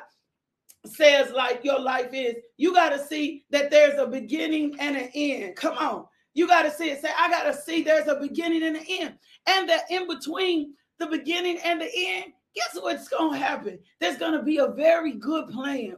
says 0.87 1.31
like 1.33 1.65
your 1.65 1.81
life 1.81 2.11
is. 2.13 2.37
You 2.57 2.73
got 2.73 2.91
to 2.91 3.05
see 3.05 3.45
that 3.51 3.71
there's 3.71 3.99
a 3.99 4.07
beginning 4.07 4.77
and 4.79 4.97
an 4.97 5.11
end. 5.15 5.57
Come 5.57 5.77
on. 5.79 6.07
You 6.35 6.47
got 6.47 6.63
to 6.63 6.71
see 6.71 6.91
it. 6.91 7.03
Say, 7.03 7.11
I 7.17 7.29
got 7.29 7.45
to 7.45 7.55
see 7.55 7.83
there's 7.83 8.09
a 8.09 8.15
beginning 8.15 8.63
and 8.63 8.77
an 8.77 8.85
end. 8.89 9.15
And 9.47 9.69
that 9.69 9.83
in 9.91 10.07
between 10.07 10.75
the 10.99 11.07
beginning 11.07 11.59
and 11.65 11.81
the 11.81 11.91
end, 11.95 12.33
guess 12.55 12.77
what's 12.81 13.09
going 13.09 13.33
to 13.33 13.39
happen? 13.39 13.79
There's 14.01 14.17
going 14.17 14.33
to 14.33 14.43
be 14.43 14.59
a 14.59 14.69
very 14.69 15.13
good 15.13 15.49
plan. 15.49 15.97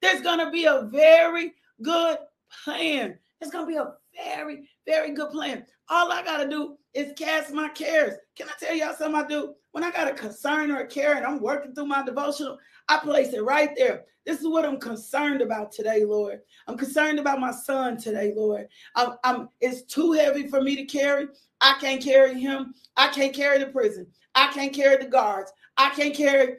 There's 0.00 0.22
going 0.22 0.38
to 0.38 0.50
be 0.50 0.64
a 0.64 0.88
very 0.90 1.52
good 1.82 2.18
plan. 2.64 3.18
There's 3.40 3.52
going 3.52 3.66
to 3.66 3.72
be 3.72 3.76
a 3.76 3.92
very, 4.24 4.68
very 4.86 5.14
good 5.14 5.30
plan. 5.30 5.64
All 5.88 6.10
I 6.10 6.22
got 6.24 6.38
to 6.38 6.48
do 6.48 6.76
is 6.94 7.12
cast 7.16 7.52
my 7.52 7.68
cares. 7.68 8.14
Can 8.36 8.48
I 8.48 8.52
tell 8.58 8.74
y'all 8.74 8.94
something 8.94 9.22
I 9.22 9.26
do? 9.26 9.54
When 9.72 9.84
I 9.84 9.90
got 9.90 10.08
a 10.08 10.14
concern 10.14 10.70
or 10.70 10.80
a 10.80 10.86
care 10.86 11.16
and 11.16 11.24
I'm 11.24 11.40
working 11.40 11.74
through 11.74 11.86
my 11.86 12.02
devotional, 12.02 12.58
I 12.88 12.98
place 12.98 13.32
it 13.32 13.42
right 13.42 13.70
there. 13.76 14.04
This 14.26 14.40
is 14.40 14.46
what 14.46 14.64
I'm 14.64 14.78
concerned 14.78 15.40
about 15.40 15.72
today, 15.72 16.04
Lord. 16.04 16.40
I'm 16.68 16.76
concerned 16.76 17.18
about 17.18 17.40
my 17.40 17.50
son 17.50 17.96
today, 17.96 18.32
Lord. 18.36 18.68
I'm, 18.94 19.14
I'm, 19.24 19.48
it's 19.60 19.82
too 19.82 20.12
heavy 20.12 20.46
for 20.46 20.60
me 20.60 20.76
to 20.76 20.84
carry. 20.84 21.26
I 21.60 21.76
can't 21.80 22.02
carry 22.02 22.38
him. 22.38 22.74
I 22.96 23.08
can't 23.08 23.34
carry 23.34 23.58
the 23.58 23.66
prison. 23.66 24.06
I 24.34 24.52
can't 24.52 24.72
carry 24.72 25.02
the 25.02 25.10
guards. 25.10 25.52
I 25.76 25.90
can't 25.90 26.14
carry 26.14 26.56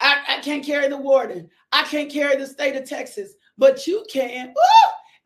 I, 0.00 0.22
I, 0.28 0.40
can't 0.40 0.64
carry 0.64 0.88
the 0.88 0.96
warden. 0.96 1.50
I 1.72 1.82
can't 1.84 2.10
carry 2.10 2.36
the 2.36 2.46
state 2.46 2.76
of 2.76 2.88
Texas, 2.88 3.34
but 3.56 3.86
you 3.86 4.04
can. 4.08 4.54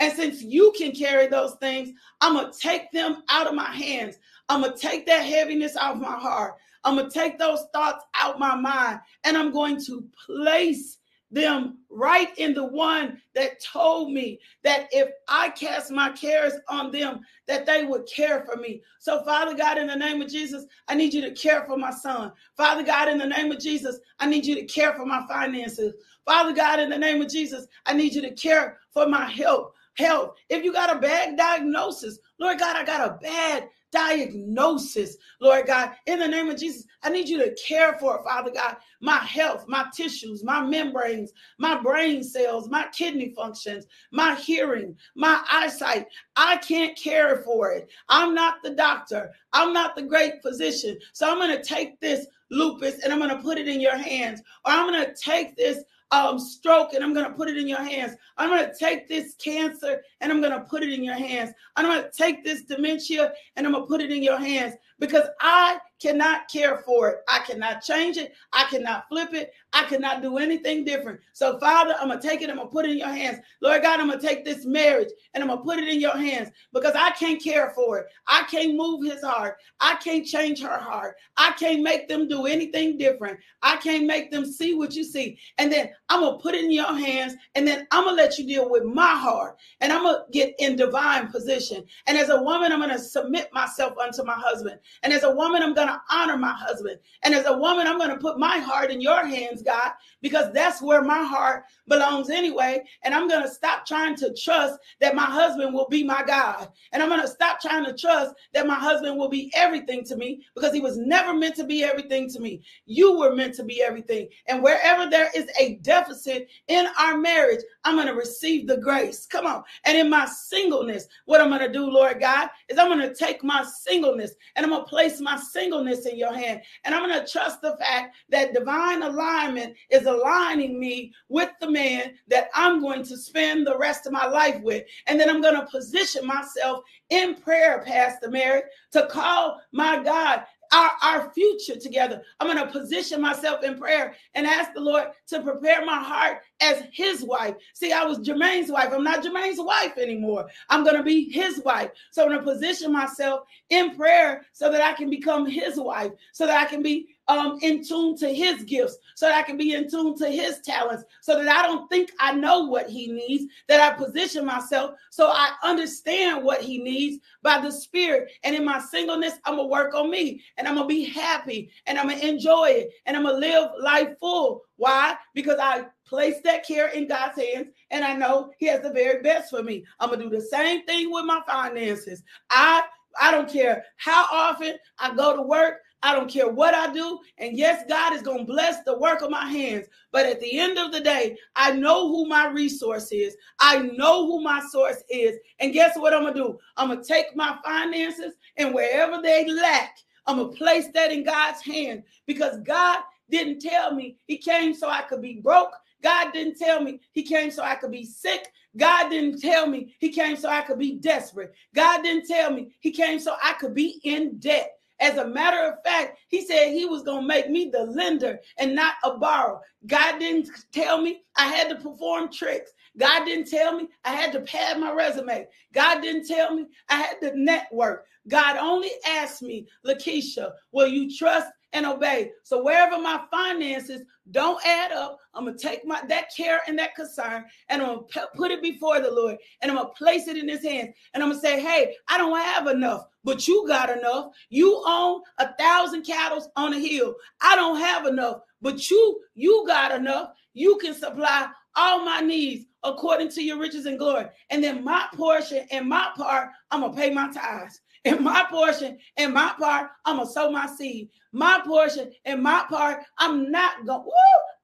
And 0.02 0.12
since 0.12 0.42
you 0.42 0.72
can 0.76 0.90
carry 0.90 1.28
those 1.28 1.54
things, 1.60 1.92
I'm 2.20 2.34
going 2.34 2.52
to 2.52 2.58
take 2.58 2.90
them 2.90 3.22
out 3.28 3.46
of 3.46 3.54
my 3.54 3.70
hands. 3.70 4.16
I'm 4.48 4.62
going 4.62 4.72
to 4.72 4.78
take 4.78 5.06
that 5.06 5.24
heaviness 5.24 5.76
out 5.76 5.94
of 5.94 6.02
my 6.02 6.18
heart. 6.18 6.56
I'm 6.82 6.96
going 6.96 7.08
to 7.08 7.16
take 7.16 7.38
those 7.38 7.66
thoughts 7.72 8.04
out 8.16 8.40
my 8.40 8.56
mind 8.56 8.98
and 9.22 9.36
I'm 9.36 9.52
going 9.52 9.80
to 9.84 10.04
place 10.26 10.98
them 11.30 11.78
right 11.88 12.36
in 12.36 12.52
the 12.52 12.64
one 12.64 13.22
that 13.36 13.62
told 13.62 14.12
me 14.12 14.40
that 14.64 14.88
if 14.90 15.08
I 15.28 15.50
cast 15.50 15.92
my 15.92 16.10
cares 16.10 16.54
on 16.68 16.90
them, 16.90 17.20
that 17.46 17.64
they 17.64 17.84
would 17.84 18.04
care 18.12 18.44
for 18.44 18.56
me. 18.56 18.82
So, 18.98 19.22
Father 19.22 19.56
God, 19.56 19.78
in 19.78 19.86
the 19.86 19.94
name 19.94 20.20
of 20.20 20.28
Jesus, 20.28 20.66
I 20.88 20.96
need 20.96 21.14
you 21.14 21.20
to 21.20 21.30
care 21.30 21.64
for 21.64 21.76
my 21.76 21.92
son. 21.92 22.32
Father 22.56 22.82
God, 22.82 23.08
in 23.08 23.18
the 23.18 23.26
name 23.26 23.52
of 23.52 23.60
Jesus, 23.60 24.00
I 24.18 24.26
need 24.26 24.44
you 24.44 24.56
to 24.56 24.64
care 24.64 24.94
for 24.94 25.06
my 25.06 25.24
finances. 25.28 25.94
Father 26.26 26.52
God, 26.52 26.80
in 26.80 26.90
the 26.90 26.98
name 26.98 27.22
of 27.22 27.30
Jesus, 27.30 27.68
I 27.86 27.94
need 27.94 28.14
you 28.14 28.22
to 28.22 28.32
care 28.32 28.78
for 28.92 29.06
my 29.06 29.30
health. 29.30 29.72
Health. 29.94 30.36
If 30.48 30.64
you 30.64 30.72
got 30.72 30.94
a 30.94 31.00
bad 31.00 31.36
diagnosis, 31.36 32.18
Lord 32.38 32.58
God, 32.58 32.76
I 32.76 32.84
got 32.84 33.08
a 33.08 33.18
bad 33.20 33.68
diagnosis, 33.92 35.16
Lord 35.40 35.66
God. 35.66 35.92
In 36.06 36.18
the 36.18 36.26
name 36.26 36.48
of 36.48 36.58
Jesus, 36.58 36.86
I 37.02 37.10
need 37.10 37.28
you 37.28 37.38
to 37.38 37.54
care 37.54 37.98
for, 38.00 38.16
it, 38.16 38.24
Father 38.24 38.50
God, 38.50 38.76
my 39.00 39.18
health, 39.18 39.66
my 39.68 39.86
tissues, 39.94 40.42
my 40.42 40.62
membranes, 40.62 41.32
my 41.58 41.80
brain 41.80 42.24
cells, 42.24 42.68
my 42.70 42.86
kidney 42.92 43.34
functions, 43.36 43.86
my 44.10 44.34
hearing, 44.34 44.96
my 45.14 45.44
eyesight. 45.50 46.06
I 46.36 46.56
can't 46.56 46.98
care 46.98 47.42
for 47.42 47.70
it. 47.72 47.88
I'm 48.08 48.34
not 48.34 48.62
the 48.62 48.70
doctor. 48.70 49.32
I'm 49.52 49.72
not 49.72 49.94
the 49.94 50.02
great 50.02 50.40
physician. 50.42 50.98
So 51.12 51.30
I'm 51.30 51.38
going 51.38 51.56
to 51.56 51.62
take 51.62 52.00
this 52.00 52.26
lupus 52.50 53.00
and 53.00 53.12
I'm 53.12 53.18
going 53.18 53.30
to 53.30 53.42
put 53.42 53.58
it 53.58 53.68
in 53.68 53.80
your 53.80 53.96
hands, 53.96 54.40
or 54.64 54.72
I'm 54.72 54.90
going 54.90 55.04
to 55.04 55.14
take 55.14 55.56
this 55.56 55.84
um, 56.12 56.38
stroke 56.38 56.92
and 56.92 57.02
I'm 57.02 57.14
going 57.14 57.26
to 57.26 57.32
put 57.32 57.48
it 57.48 57.56
in 57.56 57.66
your 57.66 57.82
hands. 57.82 58.14
I'm 58.36 58.50
going 58.50 58.64
to 58.64 58.74
take 58.78 59.08
this 59.08 59.34
cancer 59.34 60.02
and 60.20 60.30
I'm 60.30 60.40
going 60.40 60.52
to 60.52 60.60
put 60.60 60.82
it 60.82 60.92
in 60.92 61.02
your 61.02 61.14
hands. 61.14 61.52
I'm 61.76 61.86
going 61.86 62.02
to 62.02 62.10
take 62.16 62.44
this 62.44 62.62
dementia 62.62 63.32
and 63.56 63.66
I'm 63.66 63.72
going 63.72 63.84
to 63.84 63.88
put 63.88 64.02
it 64.02 64.12
in 64.12 64.22
your 64.22 64.38
hands 64.38 64.74
because 65.02 65.26
I 65.40 65.78
cannot 66.00 66.48
care 66.48 66.78
for 66.78 67.08
it. 67.08 67.18
I 67.28 67.40
cannot 67.40 67.82
change 67.82 68.18
it. 68.18 68.34
I 68.52 68.66
cannot 68.70 69.08
flip 69.08 69.34
it. 69.34 69.52
I 69.72 69.84
cannot 69.84 70.22
do 70.22 70.38
anything 70.38 70.84
different. 70.84 71.18
So, 71.32 71.58
Father, 71.58 71.96
I'm 71.98 72.08
going 72.08 72.20
to 72.20 72.28
take 72.28 72.40
it. 72.40 72.50
I'm 72.50 72.56
going 72.56 72.68
to 72.68 72.72
put 72.72 72.84
it 72.84 72.92
in 72.92 72.98
your 72.98 73.08
hands. 73.08 73.38
Lord 73.60 73.82
God, 73.82 73.98
I'm 73.98 74.06
going 74.06 74.20
to 74.20 74.26
take 74.26 74.44
this 74.44 74.64
marriage 74.64 75.08
and 75.34 75.42
I'm 75.42 75.48
going 75.48 75.58
to 75.60 75.64
put 75.64 75.78
it 75.78 75.88
in 75.88 76.00
your 76.00 76.16
hands 76.16 76.50
because 76.72 76.94
I 76.94 77.10
can't 77.10 77.42
care 77.42 77.70
for 77.70 77.98
it. 77.98 78.06
I 78.28 78.44
can't 78.50 78.76
move 78.76 79.04
his 79.04 79.22
heart. 79.22 79.56
I 79.80 79.96
can't 79.96 80.24
change 80.24 80.60
her 80.62 80.78
heart. 80.78 81.16
I 81.36 81.52
can't 81.52 81.82
make 81.82 82.08
them 82.08 82.28
do 82.28 82.46
anything 82.46 82.96
different. 82.96 83.40
I 83.62 83.76
can't 83.78 84.06
make 84.06 84.30
them 84.30 84.44
see 84.44 84.74
what 84.74 84.94
you 84.94 85.02
see. 85.02 85.38
And 85.58 85.72
then 85.72 85.90
I'm 86.08 86.20
going 86.20 86.38
to 86.38 86.42
put 86.42 86.54
it 86.54 86.64
in 86.64 86.70
your 86.70 86.94
hands 86.94 87.34
and 87.56 87.66
then 87.66 87.88
I'm 87.90 88.04
going 88.04 88.16
to 88.16 88.22
let 88.22 88.38
you 88.38 88.46
deal 88.46 88.70
with 88.70 88.84
my 88.84 89.14
heart 89.16 89.56
and 89.80 89.92
I'm 89.92 90.02
going 90.04 90.16
to 90.16 90.24
get 90.32 90.54
in 90.58 90.76
divine 90.76 91.28
position. 91.28 91.84
And 92.06 92.16
as 92.16 92.28
a 92.28 92.42
woman, 92.42 92.72
I'm 92.72 92.80
going 92.80 92.90
to 92.90 92.98
submit 92.98 93.48
myself 93.52 93.96
unto 93.98 94.24
my 94.24 94.34
husband. 94.34 94.78
And 95.02 95.12
as 95.12 95.22
a 95.22 95.30
woman, 95.30 95.62
I'm 95.62 95.74
going 95.74 95.88
to 95.88 96.00
honor 96.10 96.36
my 96.36 96.52
husband. 96.52 96.98
And 97.22 97.34
as 97.34 97.46
a 97.46 97.56
woman, 97.56 97.86
I'm 97.86 97.98
going 97.98 98.10
to 98.10 98.16
put 98.16 98.38
my 98.38 98.58
heart 98.58 98.90
in 98.90 99.00
your 99.00 99.26
hands, 99.26 99.62
God, 99.62 99.92
because 100.20 100.52
that's 100.52 100.80
where 100.82 101.02
my 101.02 101.22
heart 101.22 101.64
belongs 101.88 102.30
anyway. 102.30 102.82
And 103.02 103.14
I'm 103.14 103.28
going 103.28 103.42
to 103.42 103.50
stop 103.50 103.86
trying 103.86 104.16
to 104.16 104.34
trust 104.34 104.78
that 105.00 105.14
my 105.14 105.24
husband 105.24 105.74
will 105.74 105.88
be 105.88 106.04
my 106.04 106.22
God. 106.22 106.68
And 106.92 107.02
I'm 107.02 107.08
going 107.08 107.22
to 107.22 107.28
stop 107.28 107.60
trying 107.60 107.84
to 107.84 107.94
trust 107.94 108.34
that 108.54 108.66
my 108.66 108.74
husband 108.74 109.18
will 109.18 109.28
be 109.28 109.50
everything 109.54 110.04
to 110.04 110.16
me 110.16 110.44
because 110.54 110.72
he 110.72 110.80
was 110.80 110.96
never 110.98 111.34
meant 111.34 111.56
to 111.56 111.64
be 111.64 111.84
everything 111.84 112.28
to 112.30 112.40
me. 112.40 112.62
You 112.86 113.18
were 113.18 113.34
meant 113.34 113.54
to 113.54 113.64
be 113.64 113.82
everything. 113.82 114.28
And 114.46 114.62
wherever 114.62 115.08
there 115.08 115.30
is 115.34 115.46
a 115.58 115.76
deficit 115.76 116.48
in 116.68 116.86
our 116.98 117.18
marriage, 117.18 117.60
I'm 117.84 117.96
going 117.96 118.06
to 118.06 118.14
receive 118.14 118.66
the 118.66 118.76
grace. 118.76 119.26
Come 119.26 119.46
on. 119.46 119.64
And 119.84 119.96
in 119.96 120.08
my 120.08 120.26
singleness, 120.26 121.06
what 121.24 121.40
I'm 121.40 121.48
going 121.48 121.60
to 121.60 121.72
do, 121.72 121.90
Lord 121.90 122.20
God, 122.20 122.48
is 122.68 122.78
I'm 122.78 122.88
going 122.88 123.08
to 123.08 123.14
take 123.14 123.42
my 123.42 123.64
singleness 123.64 124.32
and 124.56 124.64
I'm 124.64 124.70
going 124.70 124.81
place 124.84 125.20
my 125.20 125.36
singleness 125.36 126.06
in 126.06 126.16
your 126.16 126.32
hand. 126.32 126.62
And 126.84 126.94
I'm 126.94 127.08
going 127.08 127.20
to 127.20 127.30
trust 127.30 127.60
the 127.60 127.76
fact 127.78 128.16
that 128.30 128.54
divine 128.54 129.02
alignment 129.02 129.76
is 129.90 130.06
aligning 130.06 130.78
me 130.78 131.12
with 131.28 131.50
the 131.60 131.70
man 131.70 132.14
that 132.28 132.48
I'm 132.54 132.80
going 132.80 133.02
to 133.04 133.16
spend 133.16 133.66
the 133.66 133.78
rest 133.78 134.06
of 134.06 134.12
my 134.12 134.26
life 134.26 134.60
with. 134.62 134.84
And 135.06 135.18
then 135.18 135.30
I'm 135.30 135.42
going 135.42 135.54
to 135.54 135.66
position 135.66 136.26
myself 136.26 136.84
in 137.10 137.34
prayer, 137.34 137.82
Pastor 137.86 138.30
Mary, 138.30 138.62
to 138.92 139.06
call 139.06 139.60
my 139.72 140.02
God 140.02 140.44
our, 140.72 140.90
our 141.02 141.32
future 141.32 141.78
together. 141.78 142.22
I'm 142.40 142.52
going 142.52 142.64
to 142.64 142.72
position 142.72 143.20
myself 143.20 143.62
in 143.62 143.78
prayer 143.78 144.14
and 144.34 144.46
ask 144.46 144.72
the 144.72 144.80
Lord 144.80 145.08
to 145.28 145.42
prepare 145.42 145.84
my 145.84 146.02
heart 146.02 146.38
as 146.60 146.82
his 146.92 147.22
wife. 147.22 147.54
See, 147.74 147.92
I 147.92 148.04
was 148.04 148.18
Jermaine's 148.18 148.70
wife. 148.70 148.90
I'm 148.92 149.04
not 149.04 149.22
Jermaine's 149.22 149.60
wife 149.60 149.98
anymore. 149.98 150.48
I'm 150.70 150.84
going 150.84 150.96
to 150.96 151.02
be 151.02 151.30
his 151.30 151.60
wife. 151.64 151.90
So 152.10 152.22
I'm 152.22 152.28
going 152.28 152.40
to 152.40 152.44
position 152.44 152.92
myself 152.92 153.46
in 153.70 153.96
prayer 153.96 154.46
so 154.52 154.70
that 154.70 154.80
I 154.80 154.94
can 154.94 155.10
become 155.10 155.46
his 155.46 155.76
wife, 155.76 156.12
so 156.32 156.46
that 156.46 156.58
I 156.58 156.68
can 156.68 156.82
be 156.82 157.08
um, 157.28 157.58
in 157.62 157.84
tune 157.84 158.16
to 158.18 158.28
his 158.28 158.64
gifts, 158.64 158.98
so 159.14 159.26
that 159.26 159.38
I 159.38 159.42
can 159.42 159.56
be 159.56 159.74
in 159.74 159.90
tune 159.90 160.16
to 160.18 160.28
his 160.28 160.60
talents, 160.60 161.04
so 161.20 161.42
that 161.42 161.48
I 161.48 161.66
don't 161.66 161.88
think 161.88 162.10
I 162.18 162.32
know 162.32 162.64
what 162.64 162.88
he 162.88 163.12
needs, 163.12 163.52
that 163.68 163.80
I 163.80 163.96
position 163.96 164.44
myself 164.44 164.92
so 165.10 165.28
I 165.28 165.52
understand 165.62 166.44
what 166.44 166.62
he 166.62 166.78
needs 166.78 167.22
by 167.42 167.60
the 167.60 167.70
Spirit. 167.70 168.30
And 168.44 168.54
in 168.54 168.64
my 168.64 168.80
singleness, 168.80 169.34
I'm 169.44 169.56
going 169.56 169.68
to 169.68 169.72
work 169.72 169.94
on 169.94 170.10
me 170.10 170.42
and 170.56 170.66
I'm 170.66 170.74
going 170.74 170.88
to 170.88 170.94
be 170.94 171.04
happy 171.04 171.70
and 171.86 171.98
I'm 171.98 172.08
going 172.08 172.20
to 172.20 172.28
enjoy 172.28 172.70
it 172.70 172.90
and 173.06 173.16
I'm 173.16 173.24
going 173.24 173.40
to 173.40 173.46
live 173.46 173.70
life 173.80 174.18
full. 174.18 174.62
Why? 174.76 175.16
Because 175.34 175.58
I 175.60 175.86
place 176.06 176.36
that 176.44 176.66
care 176.66 176.88
in 176.88 177.08
God's 177.08 177.40
hands 177.40 177.68
and 177.90 178.04
I 178.04 178.14
know 178.14 178.50
he 178.58 178.66
has 178.66 178.82
the 178.82 178.90
very 178.90 179.22
best 179.22 179.50
for 179.50 179.62
me. 179.62 179.84
I'm 180.00 180.08
going 180.08 180.20
to 180.20 180.28
do 180.28 180.36
the 180.36 180.42
same 180.42 180.84
thing 180.86 181.12
with 181.12 181.24
my 181.24 181.40
finances. 181.46 182.22
I 182.50 182.82
I 183.20 183.30
don't 183.30 183.50
care 183.50 183.84
how 183.96 184.26
often 184.32 184.76
I 184.98 185.14
go 185.14 185.36
to 185.36 185.42
work. 185.42 185.80
I 186.02 186.14
don't 186.14 186.30
care 186.30 186.48
what 186.48 186.74
I 186.74 186.92
do. 186.92 187.20
And 187.38 187.56
yes, 187.56 187.84
God 187.88 188.12
is 188.12 188.22
going 188.22 188.46
to 188.46 188.52
bless 188.52 188.82
the 188.82 188.98
work 188.98 189.22
of 189.22 189.30
my 189.30 189.46
hands. 189.46 189.86
But 190.10 190.26
at 190.26 190.40
the 190.40 190.58
end 190.58 190.78
of 190.78 190.92
the 190.92 191.00
day, 191.00 191.36
I 191.54 191.72
know 191.72 192.08
who 192.08 192.26
my 192.26 192.48
resource 192.48 193.12
is. 193.12 193.36
I 193.60 193.78
know 193.78 194.26
who 194.26 194.42
my 194.42 194.60
source 194.70 195.02
is. 195.08 195.36
And 195.60 195.72
guess 195.72 195.96
what 195.96 196.12
I'm 196.12 196.22
going 196.22 196.34
to 196.34 196.40
do? 196.40 196.58
I'm 196.76 196.88
going 196.88 197.02
to 197.02 197.08
take 197.08 197.36
my 197.36 197.56
finances 197.64 198.34
and 198.56 198.74
wherever 198.74 199.22
they 199.22 199.46
lack, 199.48 199.96
I'm 200.26 200.36
going 200.38 200.50
to 200.50 200.56
place 200.56 200.88
that 200.94 201.12
in 201.12 201.24
God's 201.24 201.62
hand 201.62 202.02
because 202.26 202.58
God 202.60 203.00
didn't 203.30 203.60
tell 203.60 203.94
me 203.94 204.16
He 204.26 204.38
came 204.38 204.74
so 204.74 204.88
I 204.88 205.02
could 205.02 205.22
be 205.22 205.40
broke. 205.40 205.72
God 206.02 206.32
didn't 206.32 206.58
tell 206.58 206.82
me 206.82 207.00
He 207.12 207.22
came 207.22 207.50
so 207.50 207.62
I 207.62 207.76
could 207.76 207.92
be 207.92 208.04
sick. 208.04 208.48
God 208.76 209.08
didn't 209.10 209.40
tell 209.40 209.66
me 209.66 209.94
He 209.98 210.10
came 210.10 210.36
so 210.36 210.48
I 210.48 210.62
could 210.62 210.78
be 210.78 210.96
desperate. 210.96 211.52
God 211.74 212.02
didn't 212.02 212.26
tell 212.26 212.50
me 212.50 212.74
He 212.80 212.90
came 212.90 213.18
so 213.18 213.36
I 213.42 213.54
could 213.54 213.74
be 213.74 214.00
in 214.04 214.38
debt. 214.38 214.72
As 215.02 215.18
a 215.18 215.26
matter 215.26 215.58
of 215.58 215.82
fact, 215.82 216.20
he 216.28 216.46
said 216.46 216.70
he 216.70 216.86
was 216.86 217.02
going 217.02 217.22
to 217.22 217.26
make 217.26 217.50
me 217.50 217.68
the 217.70 217.82
lender 217.82 218.38
and 218.56 218.72
not 218.72 218.94
a 219.02 219.18
borrower. 219.18 219.60
God 219.88 220.20
didn't 220.20 220.48
tell 220.70 221.02
me 221.02 221.24
I 221.36 221.48
had 221.48 221.68
to 221.70 221.74
perform 221.74 222.32
tricks. 222.32 222.70
God 222.96 223.24
didn't 223.24 223.50
tell 223.50 223.74
me 223.74 223.88
I 224.04 224.12
had 224.12 224.32
to 224.32 224.40
pad 224.42 224.78
my 224.78 224.92
resume. 224.92 225.48
God 225.74 226.02
didn't 226.02 226.28
tell 226.28 226.54
me 226.54 226.66
I 226.88 226.96
had 226.98 227.20
to 227.20 227.32
network. 227.34 228.06
God 228.28 228.56
only 228.56 228.90
asked 229.04 229.42
me, 229.42 229.66
Lakeisha, 229.84 230.52
will 230.70 230.86
you 230.86 231.14
trust 231.14 231.48
and 231.72 231.86
obey. 231.86 232.32
So 232.42 232.62
wherever 232.62 232.98
my 232.98 233.22
finances 233.30 234.02
don't 234.30 234.64
add 234.66 234.92
up, 234.92 235.18
I'm 235.34 235.44
gonna 235.46 235.56
take 235.56 235.84
my 235.86 236.00
that 236.08 236.26
care 236.36 236.60
and 236.66 236.78
that 236.78 236.94
concern, 236.94 237.44
and 237.68 237.82
I'm 237.82 237.88
gonna 238.14 238.26
put 238.34 238.50
it 238.50 238.62
before 238.62 239.00
the 239.00 239.10
Lord, 239.10 239.36
and 239.60 239.70
I'm 239.70 239.76
gonna 239.76 239.90
place 239.90 240.28
it 240.28 240.36
in 240.36 240.48
His 240.48 240.62
hands, 240.62 240.90
and 241.14 241.22
I'm 241.22 241.30
gonna 241.30 241.40
say, 241.40 241.60
"Hey, 241.60 241.96
I 242.08 242.18
don't 242.18 242.36
have 242.36 242.66
enough, 242.66 243.06
but 243.24 243.46
you 243.48 243.66
got 243.66 243.90
enough. 243.90 244.32
You 244.48 244.82
own 244.86 245.22
a 245.38 245.54
thousand 245.58 246.02
cattle 246.02 246.50
on 246.56 246.74
a 246.74 246.78
hill. 246.78 247.14
I 247.40 247.56
don't 247.56 247.78
have 247.80 248.06
enough, 248.06 248.40
but 248.60 248.90
you 248.90 249.20
you 249.34 249.64
got 249.66 249.92
enough. 249.92 250.30
You 250.54 250.76
can 250.78 250.94
supply 250.94 251.48
all 251.74 252.04
my 252.04 252.20
needs 252.20 252.66
according 252.84 253.30
to 253.30 253.42
your 253.42 253.58
riches 253.58 253.86
and 253.86 253.98
glory. 253.98 254.26
And 254.50 254.62
then 254.62 254.84
my 254.84 255.06
portion 255.14 255.66
and 255.70 255.88
my 255.88 256.10
part, 256.16 256.50
I'm 256.70 256.80
gonna 256.80 256.94
pay 256.94 257.10
my 257.10 257.30
tithes. 257.32 257.80
And 258.04 258.20
my 258.20 258.44
portion 258.50 258.98
and 259.16 259.32
my 259.32 259.54
part, 259.58 259.90
I'm 260.04 260.16
gonna 260.16 260.28
sow 260.28 260.50
my 260.50 260.66
seed. 260.66 261.10
My 261.32 261.60
portion 261.64 262.12
and 262.24 262.42
my 262.42 262.64
part, 262.68 263.02
I'm 263.18 263.50
not 263.50 263.86
gonna. 263.86 264.04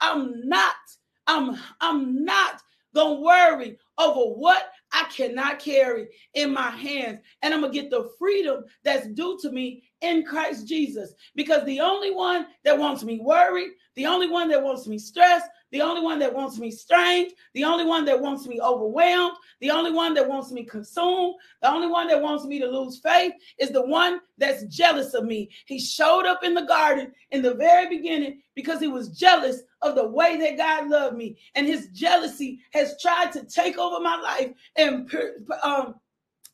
I'm 0.00 0.48
not. 0.48 0.74
I'm. 1.26 1.56
I'm 1.80 2.24
not 2.24 2.60
gonna 2.94 3.20
worry 3.20 3.78
over 3.98 4.34
what 4.34 4.70
I 4.92 5.04
cannot 5.04 5.60
carry 5.60 6.08
in 6.34 6.52
my 6.52 6.70
hands, 6.70 7.20
and 7.42 7.54
I'm 7.54 7.60
gonna 7.60 7.72
get 7.72 7.90
the 7.90 8.10
freedom 8.18 8.64
that's 8.82 9.06
due 9.08 9.38
to 9.42 9.50
me 9.52 9.84
in 10.00 10.24
Christ 10.24 10.66
Jesus. 10.66 11.14
Because 11.36 11.64
the 11.64 11.80
only 11.80 12.12
one 12.12 12.46
that 12.64 12.78
wants 12.78 13.04
me 13.04 13.20
worried, 13.20 13.70
the 13.94 14.06
only 14.06 14.28
one 14.28 14.48
that 14.48 14.62
wants 14.62 14.88
me 14.88 14.98
stressed, 14.98 15.48
the 15.70 15.82
only 15.82 16.00
one 16.00 16.18
that 16.18 16.34
wants 16.34 16.58
me 16.58 16.70
strange, 16.70 17.32
the 17.54 17.64
only 17.64 17.84
one 17.84 18.04
that 18.06 18.20
wants 18.20 18.46
me 18.46 18.60
overwhelmed, 18.60 19.36
the 19.60 19.70
only 19.70 19.90
one 19.92 20.14
that 20.14 20.28
wants 20.28 20.50
me 20.50 20.64
consumed, 20.64 21.34
the 21.62 21.70
only 21.70 21.88
one 21.88 22.08
that 22.08 22.20
wants 22.20 22.44
me 22.44 22.58
to 22.58 22.66
lose 22.66 22.98
faith 23.00 23.32
is 23.58 23.70
the 23.70 23.86
one 23.86 24.20
that's 24.38 24.64
jealous 24.64 25.14
of 25.14 25.24
me. 25.24 25.50
He 25.66 25.78
showed 25.78 26.26
up 26.26 26.42
in 26.42 26.54
the 26.54 26.62
garden 26.62 27.12
in 27.30 27.42
the 27.42 27.54
very 27.54 27.88
beginning 27.88 28.42
because 28.54 28.80
he 28.80 28.88
was 28.88 29.08
jealous 29.08 29.62
of 29.82 29.94
the 29.94 30.06
way 30.06 30.38
that 30.38 30.56
God 30.56 30.88
loved 30.88 31.16
me. 31.16 31.36
And 31.54 31.66
his 31.66 31.88
jealousy 31.88 32.60
has 32.72 33.00
tried 33.00 33.32
to 33.32 33.44
take 33.44 33.78
over 33.78 34.02
my 34.02 34.16
life 34.16 34.52
and 34.76 35.12
um, 35.62 35.94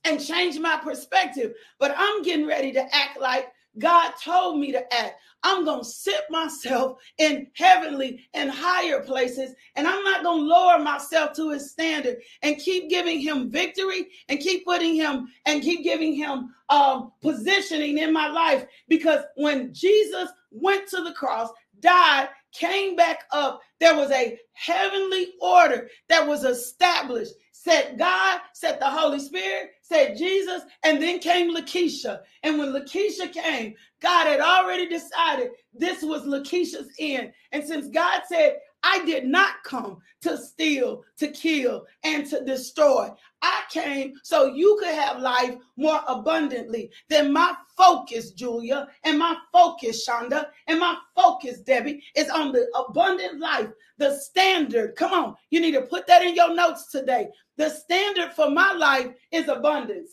and 0.04 0.22
change 0.22 0.58
my 0.58 0.76
perspective. 0.76 1.54
But 1.78 1.94
I'm 1.96 2.22
getting 2.22 2.46
ready 2.46 2.72
to 2.72 2.94
act 2.94 3.18
like 3.18 3.48
God 3.78 4.12
told 4.22 4.60
me 4.60 4.72
to 4.72 4.94
act. 4.94 5.14
I'm 5.42 5.64
going 5.64 5.80
to 5.80 5.84
sit 5.84 6.22
myself 6.30 6.98
in 7.18 7.48
heavenly 7.54 8.26
and 8.32 8.50
higher 8.50 9.00
places, 9.00 9.54
and 9.76 9.86
I'm 9.86 10.02
not 10.02 10.22
going 10.22 10.40
to 10.40 10.46
lower 10.46 10.78
myself 10.78 11.34
to 11.34 11.50
his 11.50 11.70
standard 11.70 12.16
and 12.42 12.58
keep 12.58 12.88
giving 12.88 13.20
him 13.20 13.50
victory 13.50 14.08
and 14.28 14.40
keep 14.40 14.64
putting 14.64 14.94
him 14.94 15.28
and 15.44 15.62
keep 15.62 15.84
giving 15.84 16.14
him 16.14 16.54
um, 16.70 17.12
positioning 17.20 17.98
in 17.98 18.12
my 18.12 18.28
life. 18.28 18.64
Because 18.88 19.22
when 19.36 19.74
Jesus 19.74 20.30
went 20.50 20.88
to 20.88 21.02
the 21.02 21.12
cross, 21.12 21.50
died, 21.80 22.28
came 22.52 22.96
back 22.96 23.24
up, 23.32 23.60
there 23.80 23.96
was 23.96 24.10
a 24.12 24.38
heavenly 24.52 25.34
order 25.40 25.90
that 26.08 26.26
was 26.26 26.44
established 26.44 27.34
said 27.64 27.98
God, 27.98 28.40
said 28.52 28.78
the 28.78 28.90
Holy 28.90 29.18
Spirit, 29.18 29.70
said 29.80 30.18
Jesus, 30.18 30.62
and 30.84 31.02
then 31.02 31.18
came 31.18 31.54
Lakeisha. 31.54 32.20
And 32.42 32.58
when 32.58 32.74
Lakeisha 32.74 33.32
came, 33.32 33.74
God 34.02 34.26
had 34.26 34.40
already 34.40 34.86
decided 34.86 35.48
this 35.72 36.02
was 36.02 36.22
Lakeisha's 36.22 36.90
end. 36.98 37.32
And 37.52 37.64
since 37.64 37.88
God 37.88 38.20
said, 38.28 38.58
I 38.82 39.02
did 39.06 39.24
not 39.24 39.54
come 39.64 39.96
to 40.20 40.36
steal, 40.36 41.04
to 41.16 41.28
kill, 41.28 41.86
and 42.02 42.26
to 42.26 42.44
destroy. 42.44 43.08
I 43.44 43.62
came 43.68 44.14
so 44.22 44.46
you 44.46 44.78
could 44.80 44.94
have 44.94 45.20
life 45.20 45.54
more 45.76 46.00
abundantly. 46.08 46.90
Then 47.10 47.30
my 47.30 47.54
focus, 47.76 48.30
Julia, 48.30 48.88
and 49.04 49.18
my 49.18 49.36
focus, 49.52 50.08
Shonda, 50.08 50.46
and 50.66 50.80
my 50.80 50.96
focus, 51.14 51.60
Debbie, 51.60 52.02
is 52.16 52.30
on 52.30 52.52
the 52.52 52.66
abundant 52.74 53.40
life, 53.40 53.68
the 53.98 54.14
standard. 54.16 54.96
Come 54.96 55.12
on, 55.12 55.36
you 55.50 55.60
need 55.60 55.72
to 55.72 55.82
put 55.82 56.06
that 56.06 56.22
in 56.22 56.34
your 56.34 56.54
notes 56.54 56.90
today. 56.90 57.28
The 57.58 57.68
standard 57.68 58.32
for 58.32 58.48
my 58.48 58.72
life 58.72 59.08
is 59.30 59.48
abundance. 59.48 60.12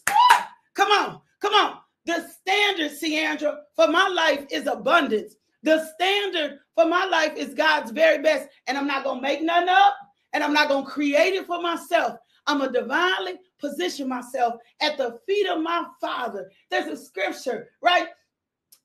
Come 0.74 0.92
on, 0.92 1.22
come 1.40 1.54
on. 1.54 1.78
The 2.06 2.28
standard, 2.28 2.92
Ciandra, 2.92 3.60
for 3.78 3.88
my 3.88 4.10
life 4.10 4.46
is 4.52 4.68
abundance. 4.68 5.36
The 5.64 5.88
standard 5.94 6.60
for 6.76 6.86
my 6.86 7.06
life 7.06 7.38
is 7.38 7.54
God's 7.54 7.92
very 7.92 8.22
best. 8.22 8.50
And 8.68 8.78
I'm 8.78 8.88
not 8.88 9.06
going 9.06 9.20
to 9.20 9.22
make 9.22 9.42
nothing 9.42 9.70
up 9.70 9.96
and 10.34 10.44
I'm 10.44 10.54
not 10.54 10.68
going 10.68 10.84
to 10.84 10.92
create 10.92 11.36
it 11.36 11.46
for 11.46 11.62
myself. 11.62 12.18
I'm 12.48 12.60
going 12.60 12.74
to 12.74 12.82
divinely 12.82 13.36
position 13.60 14.08
myself 14.08 14.56
at 14.82 14.98
the 14.98 15.20
feet 15.26 15.48
of 15.48 15.62
my 15.62 15.86
Father. 16.00 16.52
There's 16.70 16.88
a 16.88 16.98
scripture, 16.98 17.70
right? 17.82 18.08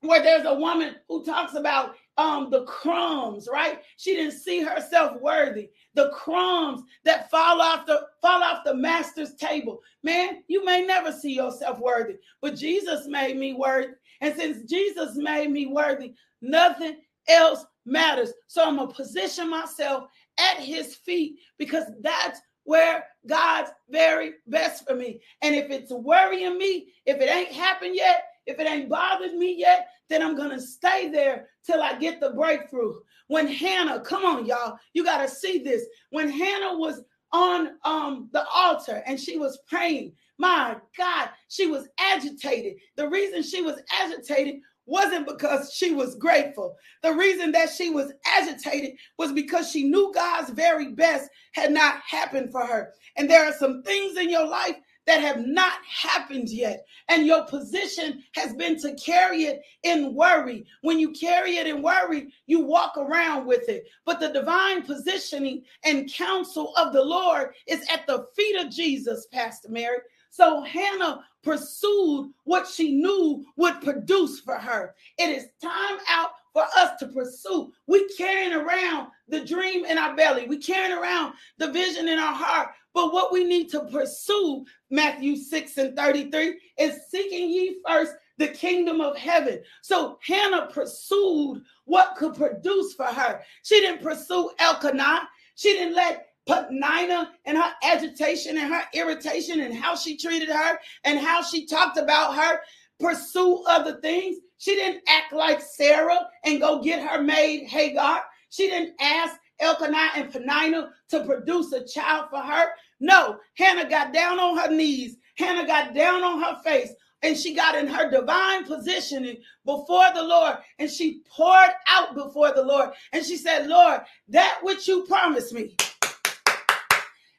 Where 0.01 0.23
there's 0.23 0.47
a 0.47 0.55
woman 0.55 0.97
who 1.09 1.25
talks 1.25 1.55
about 1.55 1.97
um 2.19 2.51
the 2.51 2.65
crumbs, 2.65 3.49
right? 3.51 3.81
She 3.97 4.15
didn't 4.15 4.39
see 4.39 4.63
herself 4.63 5.21
worthy. 5.21 5.71
The 5.95 6.11
crumbs 6.11 6.83
that 7.05 7.31
fall 7.31 7.61
off 7.61 7.87
the 7.87 8.03
fall 8.23 8.43
off 8.43 8.65
the 8.65 8.75
master's 8.75 9.35
table. 9.35 9.81
Man, 10.03 10.43
you 10.49 10.65
may 10.65 10.85
never 10.85 11.13
see 11.13 11.35
yourself 11.35 11.79
worthy, 11.79 12.17
but 12.41 12.57
Jesus 12.57 13.07
made 13.07 13.37
me 13.37 13.55
worthy. 13.55 13.95
And 14.21 14.35
since 14.35 14.71
Jesus 14.71 15.17
made 15.17 15.51
me 15.51 15.67
worthy, 15.67 16.15
nothing 16.41 16.99
else 17.29 17.65
matters. 17.85 18.33
So 18.47 18.65
I'm 18.65 18.77
gonna 18.77 18.93
position 18.93 19.51
myself 19.51 20.05
at 20.39 20.59
his 20.59 20.95
feet 20.95 21.39
because 21.59 21.85
that's 22.01 22.41
where 22.65 23.05
God's 23.27 23.71
very 23.91 24.35
best 24.47 24.87
for 24.87 24.95
me. 24.95 25.21
And 25.43 25.55
if 25.55 25.71
it's 25.71 25.93
worrying 25.93 26.59
me, 26.59 26.93
if 27.05 27.21
it 27.21 27.31
ain't 27.31 27.53
happened 27.53 27.95
yet, 27.95 28.25
if 28.47 28.59
it 28.61 28.69
ain't 28.69 28.89
bothered 28.89 29.35
me 29.35 29.57
yet, 29.59 29.89
then 30.09 30.23
I'm 30.23 30.37
going 30.37 30.51
to 30.51 30.61
stay 30.61 31.09
there 31.09 31.49
till 31.65 31.83
I 31.83 31.99
get 31.99 32.21
the 32.21 32.31
breakthrough. 32.31 32.95
When 33.29 33.49
Hannah, 33.49 34.01
come 34.01 34.25
on, 34.25 34.47
y'all, 34.47 34.79
you 34.93 35.05
got 35.05 35.23
to 35.23 35.29
see 35.29 35.59
this. 35.59 35.85
When 36.11 36.29
Hannah 36.29 36.79
was 36.79 37.03
on 37.33 37.71
um, 37.85 38.29
the 38.33 38.47
altar 38.55 39.03
and 39.07 39.19
she 39.19 39.37
was 39.37 39.59
praying, 39.69 40.13
my 40.39 40.77
God, 40.97 41.31
she 41.49 41.67
was 41.67 41.89
agitated. 41.99 42.75
The 42.97 43.09
reason 43.09 43.43
she 43.43 43.63
was 43.63 43.81
agitated 44.01 44.57
wasn't 44.87 45.27
because 45.27 45.73
she 45.73 45.93
was 45.93 46.15
grateful. 46.15 46.77
The 47.03 47.13
reason 47.13 47.53
that 47.53 47.71
she 47.71 47.91
was 47.91 48.13
agitated 48.25 48.93
was 49.19 49.33
because 49.33 49.71
she 49.71 49.85
knew 49.85 50.13
God's 50.15 50.51
very 50.51 50.93
best 50.93 51.29
had 51.53 51.73
not 51.73 52.01
happened 52.09 52.53
for 52.53 52.65
her. 52.65 52.93
And 53.17 53.29
there 53.29 53.45
are 53.45 53.53
some 53.53 53.83
things 53.83 54.17
in 54.17 54.31
your 54.31 54.47
life 54.47 54.77
that 55.07 55.21
have 55.21 55.47
not 55.47 55.75
happened 55.89 56.49
yet. 56.49 56.85
And 57.09 57.27
your 57.27 57.47
position 57.47 58.23
has 58.35 58.55
been 58.55 58.79
to 58.81 58.95
carry 58.95 59.45
it 59.45 59.63
in 59.85 60.15
worry. 60.15 60.67
When 60.83 60.99
you 60.99 61.13
carry 61.13 61.57
it 61.57 61.67
in 61.67 61.81
worry, 61.81 62.33
you 62.47 62.61
walk 62.61 62.97
around 62.97 63.47
with 63.47 63.69
it. 63.69 63.85
But 64.05 64.19
the 64.21 64.33
divine 64.33 64.83
positioning 64.83 65.63
and 65.85 66.13
counsel 66.13 66.75
of 66.77 66.93
the 66.93 67.05
Lord 67.05 67.51
is 67.69 67.87
at 67.89 68.07
the 68.07 68.27
feet 68.35 68.57
of 68.57 68.71
Jesus, 68.71 69.27
Pastor 69.33 69.69
Mary. 69.71 69.99
So 70.37 70.61
Hannah 70.61 71.25
pursued 71.43 72.31
what 72.45 72.69
she 72.69 72.93
knew 72.93 73.43
would 73.57 73.81
produce 73.81 74.39
for 74.39 74.57
her. 74.57 74.95
It 75.17 75.31
is 75.31 75.49
time 75.63 75.99
out 76.11 76.33
for 76.53 76.65
us 76.77 76.91
to 76.99 77.07
pursue. 77.09 77.73
We 77.87 78.07
carrying 78.19 78.53
around 78.53 79.09
the 79.29 79.47
dream 79.47 79.87
in 79.87 79.97
our 79.97 80.15
belly. 80.15 80.47
We 80.47 80.59
carrying 80.59 80.93
around 80.93 81.33
the 81.57 81.73
vision 81.73 82.07
in 82.09 82.19
our 82.19 82.35
heart. 82.35 82.69
But 82.93 83.15
what 83.15 83.33
we 83.33 83.45
need 83.45 83.71
to 83.71 83.87
pursue, 83.87 84.67
Matthew 84.91 85.37
6 85.37 85.79
and 85.79 85.97
33, 85.97 86.61
is 86.79 87.01
seeking 87.09 87.49
ye 87.49 87.79
first 87.89 88.13
the 88.37 88.49
kingdom 88.49 89.01
of 89.01 89.17
heaven. 89.17 89.63
So 89.81 90.19
Hannah 90.23 90.67
pursued 90.71 91.63
what 91.87 92.15
could 92.17 92.35
produce 92.35 92.93
for 92.93 93.07
her. 93.07 93.41
She 93.63 93.81
didn't 93.81 94.03
pursue 94.03 94.51
Elkanah. 94.59 95.27
She 95.55 95.73
didn't 95.73 95.95
let 95.95 96.27
Penina 96.49 97.29
and 97.45 97.59
her 97.59 97.73
agitation 97.83 98.57
and 98.59 98.73
her 98.73 98.83
irritation 98.95 99.61
and 99.61 99.75
how 99.75 99.97
she 99.97 100.17
treated 100.17 100.49
her 100.49 100.79
and 101.05 101.19
how 101.19 101.43
she 101.43 101.67
talked 101.67 101.99
about 101.99 102.37
her 102.37 102.61
pursue 103.01 103.63
other 103.69 104.01
things. 104.01 104.37
She 104.59 104.75
didn't 104.75 105.03
act 105.09 105.33
like 105.33 105.61
Sarah 105.61 106.29
and 106.45 106.61
go 106.61 106.83
get 106.83 107.07
her 107.07 107.23
maid 107.23 107.67
Hagar. 107.67 108.23
She 108.51 108.69
didn't 108.69 108.95
ask 109.01 109.37
Elkanah 109.61 110.11
and 110.17 110.33
Penina 110.33 110.91
to 111.11 111.25
produce 111.25 111.73
a 111.73 111.87
child 111.87 112.29
for 112.31 112.41
her. 112.41 112.69
No, 113.01 113.39
Hannah 113.57 113.89
got 113.89 114.13
down 114.13 114.39
on 114.39 114.57
her 114.59 114.71
knees. 114.75 115.17
Hannah 115.37 115.67
got 115.67 115.95
down 115.95 116.23
on 116.23 116.43
her 116.43 116.63
face 116.63 116.93
and 117.23 117.37
she 117.37 117.55
got 117.55 117.75
in 117.75 117.87
her 117.87 118.11
divine 118.11 118.65
positioning 118.65 119.37
before 119.65 120.07
the 120.15 120.23
Lord 120.23 120.57
and 120.79 120.91
she 120.91 121.23
poured 121.31 121.71
out 121.89 122.15
before 122.15 122.53
the 122.53 122.63
Lord 122.63 122.91
and 123.13 123.25
she 123.25 123.37
said, 123.37 123.67
Lord, 123.67 124.01
that 124.29 124.59
which 124.63 124.89
you 124.89 125.05
promised 125.05 125.53
me, 125.53 125.75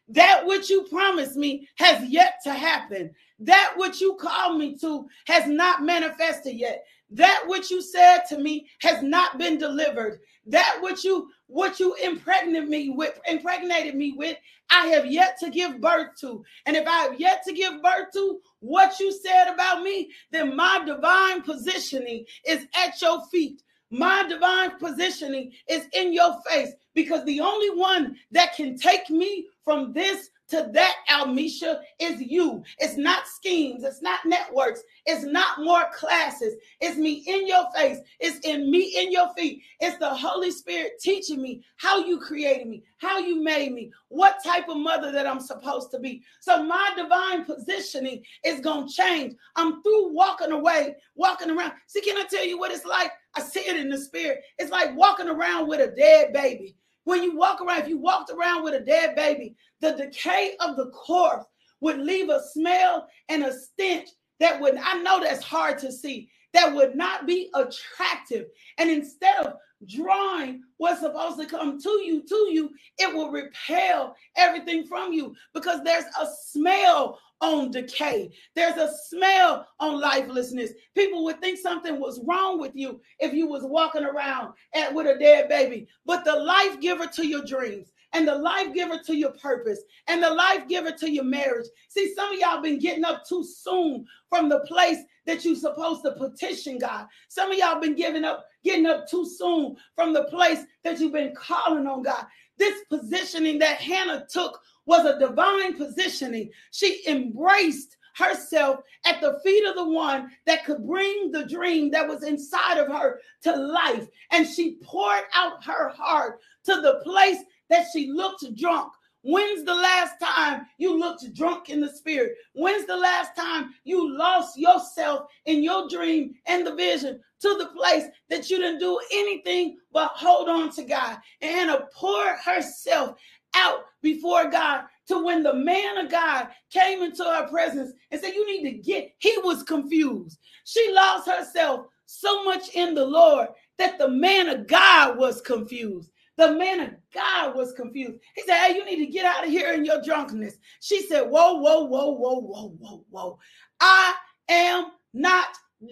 that 0.09 0.45
which 0.45 0.69
you 0.69 0.83
promised 0.83 1.35
me 1.35 1.67
has 1.75 2.07
yet 2.09 2.35
to 2.43 2.53
happen. 2.53 3.11
That 3.39 3.73
which 3.77 4.01
you 4.01 4.15
called 4.15 4.57
me 4.57 4.77
to 4.77 5.07
has 5.25 5.47
not 5.47 5.83
manifested 5.83 6.55
yet. 6.55 6.83
That 7.09 7.43
which 7.47 7.71
you 7.71 7.81
said 7.81 8.21
to 8.29 8.37
me 8.37 8.67
has 8.81 9.01
not 9.01 9.37
been 9.37 9.57
delivered. 9.57 10.19
That 10.45 10.79
which 10.81 11.03
you 11.03 11.29
what 11.47 11.79
you 11.79 11.95
impregnated 11.95 12.67
me 12.67 12.89
with, 12.89 13.19
impregnated 13.27 13.95
me 13.95 14.13
with, 14.17 14.37
I 14.69 14.87
have 14.87 15.05
yet 15.05 15.37
to 15.39 15.49
give 15.49 15.79
birth 15.79 16.09
to. 16.19 16.43
And 16.65 16.75
if 16.75 16.85
I 16.85 17.03
have 17.03 17.19
yet 17.19 17.43
to 17.47 17.53
give 17.53 17.81
birth 17.81 18.11
to 18.13 18.39
what 18.59 18.99
you 18.99 19.11
said 19.13 19.53
about 19.53 19.81
me, 19.81 20.11
then 20.31 20.55
my 20.55 20.83
divine 20.85 21.41
positioning 21.41 22.25
is 22.45 22.67
at 22.75 23.01
your 23.01 23.23
feet. 23.27 23.63
My 23.89 24.27
divine 24.27 24.71
positioning 24.77 25.53
is 25.69 25.87
in 25.93 26.11
your 26.11 26.37
face 26.49 26.73
because 26.93 27.23
the 27.23 27.39
only 27.39 27.69
one 27.69 28.17
that 28.31 28.53
can 28.53 28.77
take 28.77 29.09
me 29.09 29.47
from 29.67 29.91
this 29.91 30.30
to 30.47 30.69
that, 30.71 30.95
Almisha, 31.10 31.82
is 31.99 32.21
you. 32.21 32.63
It's 32.80 32.95
not 32.95 33.27
schemes. 33.27 33.84
It's 33.84 34.01
not 34.01 34.21
networks. 34.25 34.82
It's 35.06 35.25
not 35.25 35.60
more 35.60 35.84
classes. 35.93 36.53
It's 36.80 36.95
me 36.95 37.21
in 37.27 37.45
your 37.45 37.65
face. 37.75 37.97
It's 38.21 38.39
in 38.47 38.71
me 38.71 38.95
in 38.97 39.12
your 39.12 39.27
feet. 39.34 39.62
It's 39.82 39.97
the 39.97 40.10
Holy 40.10 40.51
Spirit 40.51 40.93
teaching 41.01 41.41
me 41.41 41.65
how 41.75 41.97
you 41.97 42.17
created 42.17 42.67
me, 42.67 42.82
how 42.99 43.19
you 43.19 43.43
made 43.43 43.73
me, 43.73 43.91
what 44.08 44.41
type 44.41 44.69
of 44.69 44.77
mother 44.77 45.12
that 45.12 45.27
I'm 45.27 45.41
supposed 45.41 45.91
to 45.91 45.99
be. 45.99 46.23
So 46.39 46.63
my 46.63 46.91
divine 46.95 47.43
positioning 47.43 48.23
is 48.45 48.62
going 48.62 48.88
to 48.88 48.93
change. 48.93 49.36
I'm 49.58 49.84
through 49.84 50.13
walking 50.13 50.53
away, 50.53 50.95
walking 51.15 51.51
around. 51.51 51.73
See, 51.88 51.99
can 51.99 52.17
I 52.17 52.23
tell 52.23 52.45
you 52.45 52.58
what 52.58 52.71
it's 52.71 52.86
like? 52.86 53.12
I 53.36 53.41
see 53.41 53.67
it 53.67 53.75
in 53.75 53.89
the 53.89 53.97
spirit. 53.97 54.43
It's 54.60 54.71
like 54.71 54.95
walking 54.95 55.27
around 55.27 55.67
with 55.67 55.82
a 55.82 55.93
dead 55.93 56.32
baby. 56.32 56.77
When 57.07 57.23
you 57.23 57.37
walk 57.37 57.61
around, 57.61 57.83
if 57.83 57.87
you 57.87 57.97
walked 57.97 58.31
around 58.31 58.65
with 58.65 58.73
a 58.73 58.81
dead 58.81 59.15
baby, 59.15 59.55
the 59.79 59.93
decay 59.93 60.57
of 60.59 60.75
the 60.75 60.87
corpse 60.89 61.45
would 61.79 61.99
leave 61.99 62.27
a 62.27 62.41
smell 62.51 63.07
and 63.29 63.45
a 63.45 63.53
stench 63.53 64.09
that 64.41 64.59
would, 64.59 64.75
I 64.75 65.01
know 65.01 65.21
that's 65.21 65.41
hard 65.41 65.79
to 65.79 65.91
see, 65.93 66.29
that 66.53 66.73
would 66.75 66.97
not 66.97 67.25
be 67.25 67.49
attractive. 67.55 68.47
And 68.77 68.89
instead 68.91 69.37
of 69.45 69.53
drawing 69.87 70.63
what's 70.79 70.99
supposed 70.99 71.39
to 71.39 71.45
come 71.45 71.79
to 71.79 71.89
you, 72.03 72.23
to 72.27 72.35
you, 72.51 72.71
it 72.97 73.15
will 73.15 73.31
repel 73.31 74.13
everything 74.35 74.85
from 74.85 75.13
you 75.13 75.33
because 75.53 75.79
there's 75.85 76.03
a 76.21 76.27
smell 76.43 77.19
on 77.41 77.71
decay. 77.71 78.32
There's 78.56 78.78
a 78.78 78.93
smell 79.08 79.67
on 79.80 80.02
lifelessness. 80.02 80.71
People 80.95 81.23
would 81.26 81.39
think 81.39 81.60
something 81.60 82.00
was 82.00 82.21
wrong 82.26 82.60
with 82.60 82.76
you 82.76 83.00
if 83.19 83.34
you 83.34 83.47
was 83.47 83.63
walking 83.63 84.06
around 84.06 84.54
at, 84.73 84.93
with 84.93 85.08
a 85.08 85.19
dead 85.19 85.50
baby. 85.50 85.88
But 86.06 86.26
the 86.26 86.36
life 86.36 86.80
giver 86.80 87.08
to 87.08 87.28
your 87.28 87.43
dreams, 87.45 87.91
and 88.13 88.28
the 88.28 88.36
life 88.36 88.73
giver 88.73 89.00
to 89.06 89.15
your 89.15 89.32
purpose 89.32 89.82
and 90.08 90.23
the 90.23 90.30
life 90.30 90.67
giver 90.67 90.91
to 90.91 91.12
your 91.12 91.23
marriage. 91.23 91.67
See, 91.89 92.13
some 92.15 92.34
of 92.34 92.39
y'all 92.39 92.62
been 92.62 92.80
getting 92.80 93.06
up 93.06 93.28
too 93.28 93.43
soon 93.43 94.06
from 94.30 94.50
the 94.50 94.62
place 94.62 95.00
that 95.26 95.43
you're 95.43 95.56
supposed 95.56 96.04
to 96.04 96.13
petition 96.13 96.78
God. 96.80 97.08
Some 97.28 97.52
of 97.52 97.58
y'all 97.58 97.82
been 97.82 97.95
giving 97.95 98.23
up, 98.23 98.45
getting 98.63 98.86
up 98.86 99.08
too 99.08 99.26
soon 99.26 99.76
from 99.95 100.13
the 100.13 100.23
place 100.26 100.63
that 100.84 101.00
you've 101.00 101.13
been 101.13 101.36
calling 101.36 101.86
on 101.86 102.02
God. 102.02 102.26
This 102.58 102.82
positioning 102.89 103.60
that 103.60 103.80
Hannah 103.80 104.26
took 104.30 104.60
was 104.88 105.06
a 105.06 105.19
divine 105.19 105.76
positioning. 105.76 106.50
She 106.71 107.04
embraced 107.08 107.97
herself 108.15 108.80
at 109.06 109.21
the 109.21 109.39
feet 109.43 109.67
of 109.67 109.76
the 109.76 109.88
one 109.88 110.32
that 110.47 110.65
could 110.65 110.88
bring 110.88 111.32
the 111.32 111.45
dream 111.45 111.91
that 111.91 112.08
was 112.08 112.23
inside 112.23 112.80
of 112.80 112.88
her 112.88 113.19
to 113.43 113.56
life. 113.56 114.08
And 114.32 114.47
she 114.47 114.78
poured 114.82 115.26
out 115.36 115.63
her 115.63 115.89
heart 115.89 116.39
to 116.63 116.82
the 116.82 117.02
place 117.04 117.38
that 117.69 117.86
she 117.93 118.08
looked 118.08 118.43
drunk. 118.56 118.91
When's 119.21 119.65
the 119.65 119.76
last 119.76 120.13
time 120.21 120.65
you 120.78 120.97
looked 120.97 121.34
drunk 121.36 121.69
in 121.69 121.82
the 121.82 121.89
spirit? 121.89 122.36
When's 122.54 122.86
the 122.86 122.95
last 122.95 123.36
time 123.36 123.73
you 123.84 124.17
lost 124.17 124.58
yourself 124.58 125.30
in 125.45 125.63
your 125.63 125.89
dream 125.89 126.36
and 126.45 126.65
the 126.65 126.76
vision 126.76 127.19
to 127.41 127.56
the 127.58 127.67
place 127.76 128.06
that 128.30 128.50
you 128.50 128.58
didn't 128.58 128.80
do 128.80 129.00
anything 129.12 129.78
but 129.91 130.12
hold 130.15 130.50
on 130.50 130.71
to 130.71 130.84
God 130.84 131.17
and 131.41 131.52
Hannah 131.52 131.88
pour 131.93 132.26
herself 132.38 133.17
out 133.57 133.81
before 134.01 134.49
God 134.49 134.83
to 135.07 135.23
when 135.23 135.43
the 135.43 135.53
man 135.53 135.97
of 135.97 136.11
God 136.11 136.49
came 136.71 137.01
into 137.01 137.23
her 137.23 137.47
presence 137.47 137.93
and 138.11 138.21
said, 138.21 138.33
You 138.33 138.45
need 138.45 138.69
to 138.69 138.77
get, 138.77 139.13
he 139.19 139.37
was 139.43 139.63
confused. 139.63 140.39
She 140.65 140.93
lost 140.93 141.27
herself 141.27 141.87
so 142.05 142.43
much 142.43 142.69
in 142.73 142.93
the 142.93 143.05
Lord 143.05 143.49
that 143.77 143.97
the 143.97 144.09
man 144.09 144.49
of 144.49 144.67
God 144.67 145.17
was 145.17 145.41
confused. 145.41 146.11
The 146.37 146.53
man 146.53 146.79
of 146.81 146.91
God 147.13 147.55
was 147.55 147.73
confused. 147.73 148.19
He 148.35 148.43
said, 148.43 148.57
Hey, 148.57 148.75
you 148.75 148.85
need 148.85 149.03
to 149.05 149.11
get 149.11 149.25
out 149.25 149.45
of 149.45 149.49
here 149.49 149.73
in 149.73 149.85
your 149.85 150.01
drunkenness. 150.01 150.57
She 150.81 151.01
said, 151.07 151.21
Whoa, 151.21 151.55
whoa, 151.55 151.85
whoa, 151.85 152.11
whoa, 152.11 152.39
whoa, 152.39 152.75
whoa, 152.79 153.05
whoa. 153.09 153.39
I 153.79 154.13
am 154.49 154.91
not 155.13 155.47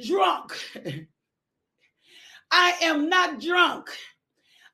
drunk. 0.05 0.53
I 2.51 2.73
am 2.81 3.09
not 3.09 3.41
drunk. 3.41 3.89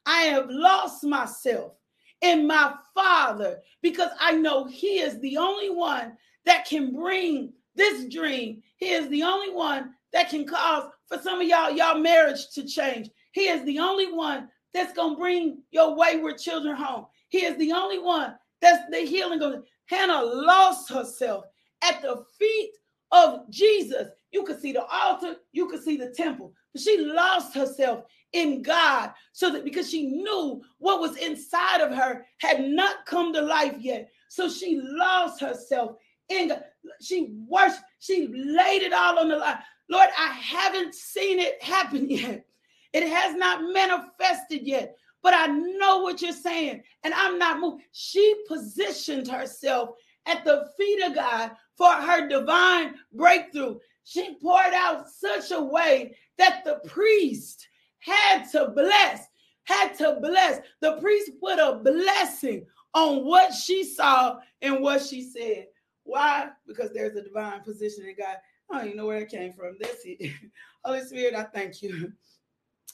I 0.05 0.23
have 0.23 0.47
lost 0.49 1.03
myself 1.03 1.73
in 2.21 2.47
my 2.47 2.73
Father 2.93 3.59
because 3.81 4.11
I 4.19 4.33
know 4.33 4.65
He 4.65 4.99
is 4.99 5.19
the 5.19 5.37
only 5.37 5.69
one 5.69 6.17
that 6.45 6.65
can 6.65 6.93
bring 6.93 7.53
this 7.75 8.05
dream. 8.13 8.61
He 8.77 8.89
is 8.89 9.09
the 9.09 9.23
only 9.23 9.53
one 9.53 9.93
that 10.13 10.29
can 10.29 10.45
cause 10.45 10.89
for 11.07 11.17
some 11.19 11.41
of 11.41 11.47
y'all, 11.47 11.71
y'all 11.71 11.99
marriage 11.99 12.49
to 12.53 12.65
change. 12.65 13.09
He 13.33 13.47
is 13.47 13.63
the 13.65 13.79
only 13.79 14.11
one 14.11 14.49
that's 14.73 14.93
to 14.93 15.15
bring 15.17 15.61
your 15.71 15.95
wayward 15.95 16.37
children 16.37 16.75
home. 16.75 17.05
He 17.29 17.39
is 17.45 17.57
the 17.57 17.71
only 17.71 17.99
one 17.99 18.35
that's 18.61 18.89
the 18.89 18.99
healing 18.99 19.39
going 19.39 19.63
Hannah 19.85 20.23
lost 20.23 20.89
herself 20.89 21.45
at 21.83 22.01
the 22.01 22.23
feet 22.39 22.71
of 23.11 23.49
Jesus. 23.49 24.07
You 24.31 24.43
could 24.43 24.61
see 24.61 24.71
the 24.71 24.85
altar, 24.85 25.35
you 25.51 25.67
could 25.67 25.83
see 25.83 25.97
the 25.97 26.11
temple, 26.11 26.53
she 26.77 26.97
lost 26.99 27.55
herself 27.55 28.05
in 28.33 28.61
God 28.61 29.11
so 29.33 29.51
that 29.51 29.63
because 29.65 29.89
she 29.89 30.07
knew 30.07 30.61
what 30.79 31.01
was 31.01 31.17
inside 31.17 31.81
of 31.81 31.93
her 31.93 32.25
had 32.37 32.61
not 32.61 33.05
come 33.05 33.33
to 33.33 33.41
life 33.41 33.75
yet. 33.79 34.09
So 34.29 34.49
she 34.49 34.79
lost 34.81 35.41
herself 35.41 35.97
in 36.29 36.49
God. 36.49 36.63
She 37.01 37.33
worshiped, 37.47 37.83
she 37.99 38.27
laid 38.27 38.83
it 38.83 38.93
all 38.93 39.19
on 39.19 39.29
the 39.29 39.37
line. 39.37 39.59
Lord, 39.89 40.09
I 40.17 40.27
haven't 40.27 40.95
seen 40.95 41.39
it 41.39 41.61
happen 41.61 42.09
yet. 42.09 42.45
It 42.93 43.07
has 43.07 43.35
not 43.35 43.61
manifested 43.73 44.65
yet, 44.65 44.95
but 45.21 45.33
I 45.33 45.47
know 45.47 45.99
what 45.99 46.21
you're 46.21 46.33
saying, 46.33 46.83
and 47.03 47.13
I'm 47.13 47.37
not 47.37 47.59
moved. 47.59 47.83
She 47.91 48.43
positioned 48.47 49.27
herself 49.27 49.91
at 50.25 50.43
the 50.45 50.69
feet 50.77 51.03
of 51.03 51.15
God 51.15 51.51
for 51.77 51.91
her 51.91 52.27
divine 52.27 52.95
breakthrough. 53.13 53.77
She 54.03 54.37
poured 54.41 54.73
out 54.73 55.09
such 55.09 55.51
a 55.51 55.61
way 55.61 56.15
that 56.37 56.63
the 56.65 56.81
priest 56.87 57.67
had 57.99 58.43
to 58.51 58.69
bless, 58.69 59.27
had 59.63 59.93
to 59.99 60.17
bless. 60.21 60.59
The 60.79 60.97
priest 60.97 61.31
put 61.39 61.59
a 61.59 61.79
blessing 61.83 62.65
on 62.93 63.25
what 63.25 63.53
she 63.53 63.83
saw 63.83 64.37
and 64.61 64.81
what 64.81 65.01
she 65.01 65.23
said. 65.23 65.67
Why? 66.03 66.49
Because 66.67 66.91
there's 66.93 67.15
a 67.15 67.23
divine 67.23 67.61
position 67.61 68.05
in 68.05 68.15
God. 68.17 68.37
I 68.69 68.77
don't 68.77 68.85
even 68.85 68.97
know 68.97 69.05
where 69.05 69.19
it 69.19 69.29
came 69.29 69.53
from. 69.53 69.77
That's 69.79 70.03
it. 70.05 70.33
Holy 70.83 71.03
Spirit, 71.03 71.35
I 71.35 71.43
thank 71.43 71.81
you. 71.81 72.11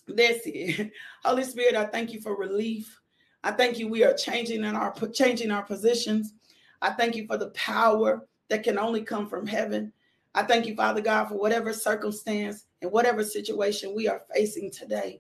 That's 0.08 0.41
it. 0.46 0.91
Holy 1.24 1.43
Spirit, 1.43 1.76
I 1.76 1.86
thank 1.86 2.13
you 2.13 2.22
for 2.22 2.36
relief. 2.36 3.00
I 3.43 3.52
thank 3.52 3.80
you. 3.80 3.88
We 3.88 4.04
are 4.04 4.13
changing 4.13 4.63
in 4.63 4.76
our 4.76 4.93
changing 5.13 5.52
our 5.52 5.63
positions. 5.63 6.34
I 6.82 6.91
thank 6.91 7.15
you 7.15 7.26
for 7.28 7.38
the 7.38 7.50
power 7.52 8.28
that 8.50 8.63
can 8.63 8.78
only 8.78 9.02
come 9.02 9.30
from 9.30 9.48
heaven. 9.48 9.93
I 10.38 10.43
thank 10.43 10.67
you, 10.67 10.76
Father 10.76 11.02
God, 11.02 11.30
for 11.30 11.34
whatever 11.34 11.73
circumstance 11.73 12.65
and 12.84 12.91
whatever 12.91 13.23
situation 13.23 13.95
we 13.95 14.08
are 14.08 14.21
facing 14.32 14.69
today, 14.69 15.19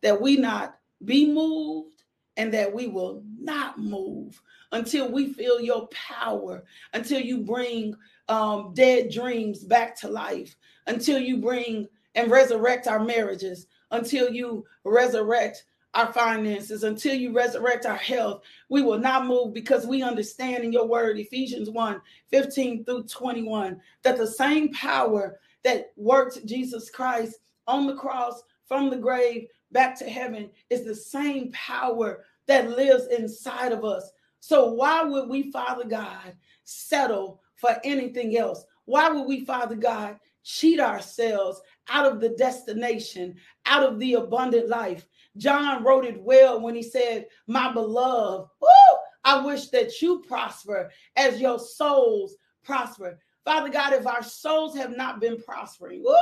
that 0.00 0.18
we 0.18 0.38
not 0.38 0.78
be 1.04 1.30
moved 1.30 2.02
and 2.38 2.50
that 2.54 2.72
we 2.72 2.86
will 2.86 3.22
not 3.38 3.78
move 3.78 4.40
until 4.72 5.12
we 5.12 5.34
feel 5.34 5.60
your 5.60 5.86
power, 5.88 6.64
until 6.94 7.20
you 7.20 7.42
bring 7.42 7.94
um, 8.28 8.72
dead 8.72 9.10
dreams 9.10 9.64
back 9.64 9.94
to 10.00 10.08
life, 10.08 10.56
until 10.86 11.18
you 11.18 11.42
bring 11.42 11.86
and 12.14 12.30
resurrect 12.30 12.86
our 12.86 13.04
marriages, 13.04 13.66
until 13.90 14.30
you 14.30 14.64
resurrect 14.84 15.64
our 15.94 16.12
finances, 16.12 16.82
until 16.82 17.14
you 17.14 17.32
resurrect 17.32 17.86
our 17.86 17.96
health. 17.96 18.42
We 18.68 18.82
will 18.82 18.98
not 18.98 19.26
move 19.26 19.54
because 19.54 19.86
we 19.86 20.02
understand 20.02 20.64
in 20.64 20.72
your 20.72 20.86
word, 20.86 21.18
Ephesians 21.18 21.70
1 21.70 22.00
15 22.30 22.84
through 22.84 23.04
21, 23.04 23.80
that 24.02 24.16
the 24.16 24.26
same 24.26 24.72
power 24.72 25.38
that 25.62 25.92
worked 25.96 26.44
Jesus 26.46 26.90
Christ 26.90 27.36
on 27.66 27.86
the 27.86 27.94
cross 27.94 28.42
from 28.66 28.90
the 28.90 28.96
grave 28.96 29.46
back 29.72 29.98
to 29.98 30.04
heaven 30.04 30.50
is 30.70 30.84
the 30.84 30.94
same 30.94 31.50
power 31.52 32.24
that 32.46 32.70
lives 32.70 33.06
inside 33.06 33.72
of 33.72 33.84
us. 33.84 34.10
So, 34.40 34.72
why 34.72 35.02
would 35.02 35.28
we, 35.28 35.50
Father 35.50 35.84
God, 35.84 36.36
settle 36.64 37.40
for 37.56 37.76
anything 37.84 38.36
else? 38.36 38.64
Why 38.84 39.08
would 39.08 39.26
we, 39.26 39.44
Father 39.44 39.76
God, 39.76 40.18
cheat 40.44 40.78
ourselves 40.78 41.60
out 41.88 42.10
of 42.10 42.20
the 42.20 42.30
destination, 42.30 43.34
out 43.66 43.82
of 43.82 43.98
the 43.98 44.14
abundant 44.14 44.68
life. 44.68 45.06
John 45.36 45.82
wrote 45.82 46.04
it 46.04 46.22
well 46.22 46.60
when 46.60 46.74
he 46.74 46.82
said, 46.82 47.26
My 47.46 47.72
beloved, 47.72 48.48
woo, 48.60 48.68
I 49.24 49.44
wish 49.44 49.68
that 49.68 50.00
you 50.00 50.20
prosper 50.20 50.90
as 51.16 51.40
your 51.40 51.58
souls 51.58 52.36
prosper. 52.62 53.18
Father 53.44 53.68
God, 53.68 53.92
if 53.92 54.06
our 54.06 54.22
souls 54.22 54.76
have 54.76 54.96
not 54.96 55.20
been 55.20 55.40
prospering, 55.40 56.02
woo, 56.02 56.14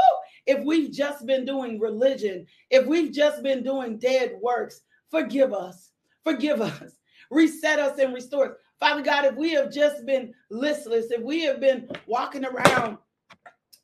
if 0.46 0.64
we've 0.64 0.90
just 0.90 1.24
been 1.24 1.44
doing 1.44 1.78
religion, 1.78 2.46
if 2.70 2.86
we've 2.86 3.12
just 3.12 3.42
been 3.42 3.62
doing 3.62 3.98
dead 3.98 4.34
works, 4.40 4.80
forgive 5.10 5.52
us. 5.52 5.90
Forgive 6.24 6.60
us. 6.60 6.98
Reset 7.30 7.78
us 7.78 7.98
and 7.98 8.12
restore 8.12 8.52
us. 8.52 8.56
Father 8.80 9.02
God, 9.02 9.24
if 9.24 9.36
we 9.36 9.52
have 9.52 9.70
just 9.70 10.04
been 10.06 10.34
listless, 10.50 11.10
if 11.10 11.22
we 11.22 11.42
have 11.42 11.60
been 11.60 11.88
walking 12.06 12.44
around 12.44 12.98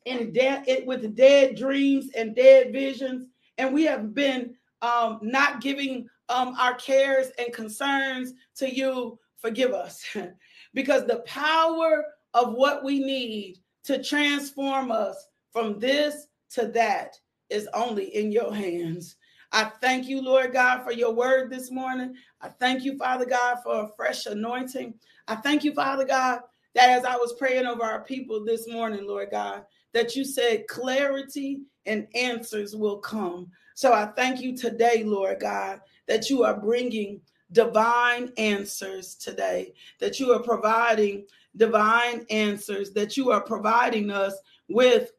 in 0.05 0.33
dead 0.33 0.65
with 0.85 1.15
dead 1.15 1.55
dreams 1.55 2.09
and 2.15 2.35
dead 2.35 2.73
visions, 2.73 3.27
and 3.57 3.73
we 3.73 3.83
have 3.85 4.13
been 4.13 4.55
um, 4.81 5.19
not 5.21 5.61
giving 5.61 6.07
um, 6.29 6.55
our 6.59 6.75
cares 6.75 7.31
and 7.37 7.53
concerns 7.53 8.33
to 8.55 8.73
you. 8.73 9.19
Forgive 9.37 9.73
us, 9.73 10.05
because 10.73 11.05
the 11.05 11.23
power 11.25 12.05
of 12.33 12.53
what 12.53 12.83
we 12.83 12.99
need 12.99 13.57
to 13.85 14.03
transform 14.03 14.91
us 14.91 15.27
from 15.51 15.79
this 15.79 16.27
to 16.51 16.67
that 16.67 17.15
is 17.49 17.67
only 17.73 18.15
in 18.15 18.31
your 18.31 18.53
hands. 18.53 19.15
I 19.51 19.65
thank 19.81 20.07
you, 20.07 20.21
Lord 20.21 20.53
God, 20.53 20.83
for 20.83 20.91
your 20.91 21.13
word 21.13 21.49
this 21.49 21.71
morning. 21.71 22.13
I 22.41 22.49
thank 22.49 22.83
you, 22.83 22.97
Father 22.97 23.25
God, 23.25 23.57
for 23.63 23.83
a 23.83 23.89
fresh 23.95 24.27
anointing. 24.27 24.93
I 25.27 25.35
thank 25.35 25.63
you, 25.63 25.73
Father 25.73 26.05
God, 26.05 26.41
that 26.75 26.89
as 26.89 27.03
I 27.03 27.15
was 27.15 27.33
praying 27.33 27.65
over 27.65 27.83
our 27.83 28.03
people 28.03 28.45
this 28.45 28.67
morning, 28.67 29.07
Lord 29.07 29.29
God, 29.31 29.63
that 29.93 30.15
you 30.15 30.23
said 30.23 30.67
clarity 30.67 31.61
and 31.87 32.07
answers 32.13 32.75
will 32.75 32.99
come. 32.99 33.47
So 33.79 33.93
I 33.93 34.07
thank 34.07 34.41
you 34.41 34.57
today, 34.57 35.05
Lord 35.05 35.39
God, 35.39 35.79
that 36.05 36.29
you 36.29 36.43
are 36.43 36.59
bringing 36.59 37.21
divine 37.53 38.29
answers 38.37 39.15
today, 39.15 39.73
that 40.01 40.19
you 40.19 40.33
are 40.33 40.43
providing 40.43 41.25
divine 41.55 42.25
answers, 42.29 42.91
that 42.91 43.15
you 43.15 43.31
are 43.31 43.39
providing 43.39 44.11
us 44.11 44.35
with 44.67 45.13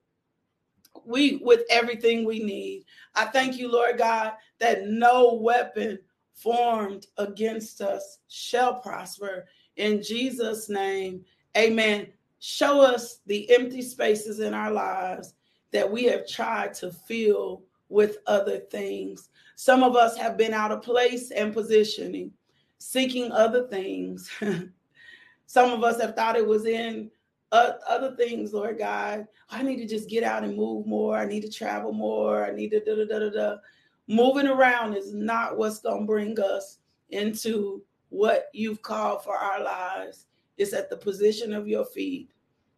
we 1.06 1.36
with 1.36 1.62
everything 1.70 2.26
we 2.26 2.40
need. 2.40 2.84
I 3.14 3.24
thank 3.24 3.56
you, 3.56 3.72
Lord 3.72 3.96
God, 3.96 4.32
that 4.58 4.86
no 4.86 5.32
weapon 5.40 5.98
formed 6.34 7.06
against 7.16 7.80
us 7.80 8.18
shall 8.28 8.74
prosper. 8.74 9.46
In 9.76 10.02
Jesus' 10.02 10.68
name, 10.68 11.24
amen. 11.56 12.08
show 12.40 12.82
us 12.82 13.20
the 13.24 13.50
empty 13.54 13.80
spaces 13.80 14.38
in 14.38 14.52
our 14.52 14.70
lives 14.70 15.32
that 15.72 15.90
we 15.90 16.04
have 16.04 16.28
tried 16.28 16.74
to 16.74 16.90
fill 16.90 17.62
with 17.90 18.18
other 18.26 18.58
things. 18.58 19.28
Some 19.56 19.82
of 19.82 19.96
us 19.96 20.16
have 20.16 20.38
been 20.38 20.54
out 20.54 20.72
of 20.72 20.82
place 20.82 21.30
and 21.30 21.52
positioning, 21.52 22.32
seeking 22.78 23.30
other 23.32 23.66
things. 23.68 24.30
Some 25.46 25.72
of 25.72 25.84
us 25.84 26.00
have 26.00 26.14
thought 26.14 26.36
it 26.36 26.46
was 26.46 26.64
in 26.64 27.10
other 27.52 28.14
things, 28.16 28.54
Lord 28.54 28.78
God. 28.78 29.26
I 29.50 29.62
need 29.62 29.78
to 29.78 29.86
just 29.86 30.08
get 30.08 30.22
out 30.22 30.44
and 30.44 30.56
move 30.56 30.86
more. 30.86 31.16
I 31.16 31.26
need 31.26 31.42
to 31.42 31.50
travel 31.50 31.92
more. 31.92 32.46
I 32.46 32.52
need 32.52 32.70
to 32.70 32.80
da 32.80 32.94
da 32.94 33.04
da 33.04 33.18
da 33.18 33.30
da. 33.30 33.56
Moving 34.06 34.46
around 34.46 34.94
is 34.94 35.12
not 35.12 35.58
what's 35.58 35.80
going 35.80 36.00
to 36.00 36.06
bring 36.06 36.38
us 36.40 36.78
into 37.10 37.82
what 38.08 38.48
you've 38.52 38.82
called 38.82 39.24
for 39.24 39.36
our 39.36 39.62
lives. 39.62 40.26
It's 40.58 40.72
at 40.72 40.90
the 40.90 40.96
position 40.96 41.52
of 41.52 41.66
your 41.66 41.84
feet 41.84 42.30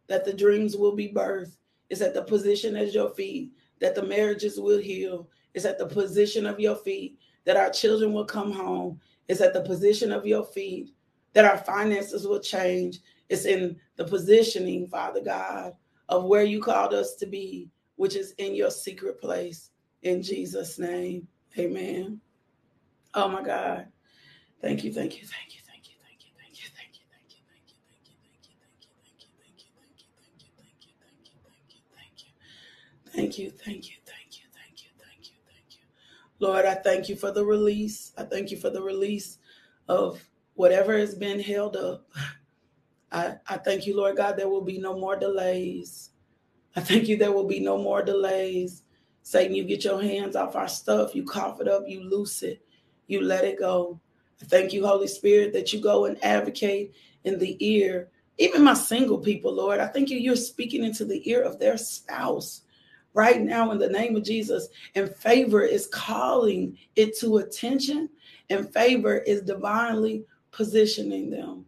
that 0.07 0.25
the 0.25 0.33
dreams 0.33 0.75
will 0.75 0.95
be 0.95 1.09
birthed. 1.09 1.57
It's 1.89 2.01
at 2.01 2.13
the 2.13 2.23
position 2.23 2.75
of 2.75 2.93
your 2.93 3.09
feet 3.11 3.51
that 3.83 3.95
the 3.95 4.01
marriages 4.01 4.61
will 4.61 4.79
heal. 4.79 5.27
It's 5.53 5.65
at 5.65 5.77
the 5.77 5.85
position 5.85 6.45
of 6.45 6.57
your 6.57 6.77
feet 6.77 7.19
that 7.43 7.57
our 7.57 7.69
children 7.69 8.13
will 8.13 8.23
come 8.23 8.49
home. 8.49 8.97
It's 9.27 9.41
at 9.41 9.53
the 9.53 9.59
position 9.59 10.09
of 10.09 10.25
your 10.25 10.45
feet 10.45 10.91
that 11.33 11.43
our 11.43 11.57
finances 11.57 12.25
will 12.25 12.39
change. 12.39 13.01
It's 13.27 13.43
in 13.43 13.75
the 13.97 14.05
positioning, 14.05 14.87
Father 14.87 15.19
God, 15.19 15.73
of 16.07 16.23
where 16.23 16.45
you 16.45 16.61
called 16.61 16.93
us 16.93 17.15
to 17.15 17.25
be, 17.25 17.69
which 17.97 18.15
is 18.15 18.31
in 18.37 18.55
your 18.55 18.71
secret 18.71 19.19
place. 19.19 19.71
In 20.03 20.23
Jesus' 20.23 20.79
name, 20.79 21.27
amen. 21.59 22.21
Oh 23.13 23.27
my 23.27 23.43
God. 23.43 23.87
Thank 24.61 24.85
you, 24.85 24.93
thank 24.93 25.19
you, 25.19 25.27
thank 25.27 25.55
you. 25.55 25.62
Thank 33.13 33.37
you, 33.37 33.51
thank 33.51 33.89
you, 33.89 33.95
thank 34.07 34.39
you, 34.39 34.45
thank 34.55 34.83
you, 34.83 34.89
thank 34.97 35.29
you, 35.29 35.37
thank 35.45 35.69
you. 35.69 35.85
Lord, 36.39 36.65
I 36.65 36.73
thank 36.73 37.09
you 37.09 37.15
for 37.15 37.31
the 37.31 37.45
release. 37.45 38.11
I 38.17 38.23
thank 38.23 38.49
you 38.49 38.57
for 38.57 38.71
the 38.71 38.81
release 38.81 39.37
of 39.87 40.19
whatever 40.55 40.97
has 40.97 41.13
been 41.13 41.39
held 41.39 41.75
up. 41.75 42.09
I, 43.11 43.35
I 43.47 43.57
thank 43.57 43.85
you, 43.85 43.95
Lord 43.95 44.17
God, 44.17 44.35
there 44.35 44.49
will 44.49 44.63
be 44.63 44.79
no 44.79 44.97
more 44.97 45.15
delays. 45.15 46.09
I 46.75 46.81
thank 46.81 47.07
you, 47.07 47.15
there 47.15 47.31
will 47.31 47.47
be 47.47 47.59
no 47.59 47.77
more 47.77 48.01
delays. 48.01 48.81
Satan, 49.21 49.55
you 49.55 49.63
get 49.63 49.83
your 49.83 50.01
hands 50.01 50.35
off 50.35 50.55
our 50.55 50.67
stuff, 50.67 51.13
you 51.13 51.23
cough 51.23 51.61
it 51.61 51.67
up, 51.67 51.83
you 51.87 52.01
loose 52.01 52.41
it, 52.41 52.65
you 53.05 53.21
let 53.21 53.45
it 53.45 53.59
go. 53.59 53.99
I 54.41 54.45
thank 54.45 54.73
you, 54.73 54.87
Holy 54.87 55.07
Spirit, 55.07 55.53
that 55.53 55.71
you 55.71 55.79
go 55.79 56.05
and 56.05 56.21
advocate 56.23 56.93
in 57.25 57.37
the 57.37 57.55
ear, 57.63 58.09
even 58.39 58.63
my 58.63 58.73
single 58.73 59.19
people, 59.19 59.53
Lord. 59.53 59.79
I 59.79 59.85
thank 59.85 60.09
you, 60.09 60.17
you're 60.17 60.35
speaking 60.35 60.83
into 60.83 61.05
the 61.05 61.21
ear 61.29 61.43
of 61.43 61.59
their 61.59 61.77
spouse 61.77 62.61
right 63.13 63.41
now 63.41 63.71
in 63.71 63.77
the 63.77 63.89
name 63.89 64.15
of 64.15 64.23
Jesus. 64.23 64.69
And 64.95 65.13
favor 65.15 65.61
is 65.61 65.87
calling 65.87 66.77
it 66.95 67.17
to 67.19 67.37
attention, 67.37 68.09
and 68.49 68.71
favor 68.73 69.17
is 69.17 69.41
divinely 69.41 70.25
positioning 70.51 71.29
them. 71.29 71.65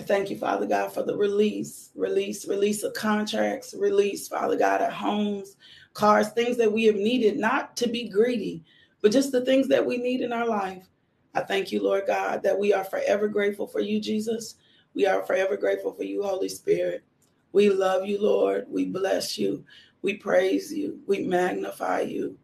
I 0.00 0.02
thank 0.02 0.28
you, 0.28 0.36
Father 0.36 0.66
God, 0.66 0.92
for 0.92 1.04
the 1.04 1.16
release, 1.16 1.90
release, 1.94 2.48
release 2.48 2.82
of 2.82 2.94
contracts, 2.94 3.74
release, 3.78 4.26
Father 4.26 4.56
God, 4.56 4.82
at 4.82 4.92
homes, 4.92 5.56
cars, 5.92 6.30
things 6.30 6.56
that 6.56 6.72
we 6.72 6.84
have 6.84 6.96
needed, 6.96 7.38
not 7.38 7.76
to 7.76 7.88
be 7.88 8.08
greedy, 8.08 8.64
but 9.02 9.12
just 9.12 9.30
the 9.30 9.44
things 9.44 9.68
that 9.68 9.86
we 9.86 9.96
need 9.96 10.20
in 10.20 10.32
our 10.32 10.46
life. 10.46 10.88
I 11.34 11.42
thank 11.42 11.70
you, 11.70 11.82
Lord 11.82 12.04
God, 12.06 12.42
that 12.42 12.58
we 12.58 12.72
are 12.72 12.84
forever 12.84 13.28
grateful 13.28 13.66
for 13.66 13.80
you, 13.80 14.00
Jesus. 14.00 14.56
We 14.94 15.06
are 15.06 15.24
forever 15.24 15.56
grateful 15.56 15.92
for 15.92 16.04
you, 16.04 16.22
Holy 16.22 16.48
Spirit. 16.48 17.04
We 17.52 17.70
love 17.70 18.04
you, 18.04 18.20
Lord. 18.20 18.66
We 18.68 18.86
bless 18.86 19.38
you. 19.38 19.64
We 20.04 20.18
praise 20.18 20.70
you. 20.70 21.00
We 21.06 21.20
magnify 21.20 22.02
you. 22.02 22.36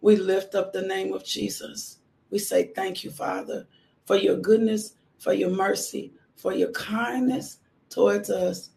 We 0.00 0.14
lift 0.14 0.54
up 0.54 0.72
the 0.72 0.82
name 0.82 1.12
of 1.12 1.24
Jesus. 1.24 1.98
We 2.30 2.38
say 2.38 2.70
thank 2.72 3.02
you, 3.02 3.10
Father, 3.10 3.66
for 4.06 4.14
your 4.14 4.36
goodness, 4.36 4.94
for 5.18 5.32
your 5.32 5.50
mercy, 5.50 6.12
for 6.36 6.52
your 6.52 6.70
kindness 6.70 7.58
towards 7.88 8.30
us. 8.30 8.70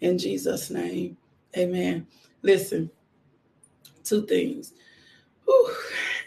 In 0.00 0.18
Jesus' 0.18 0.68
name, 0.68 1.16
amen. 1.56 2.08
Listen, 2.42 2.90
two 4.02 4.26
things. 4.26 4.72
Whew. 5.44 5.72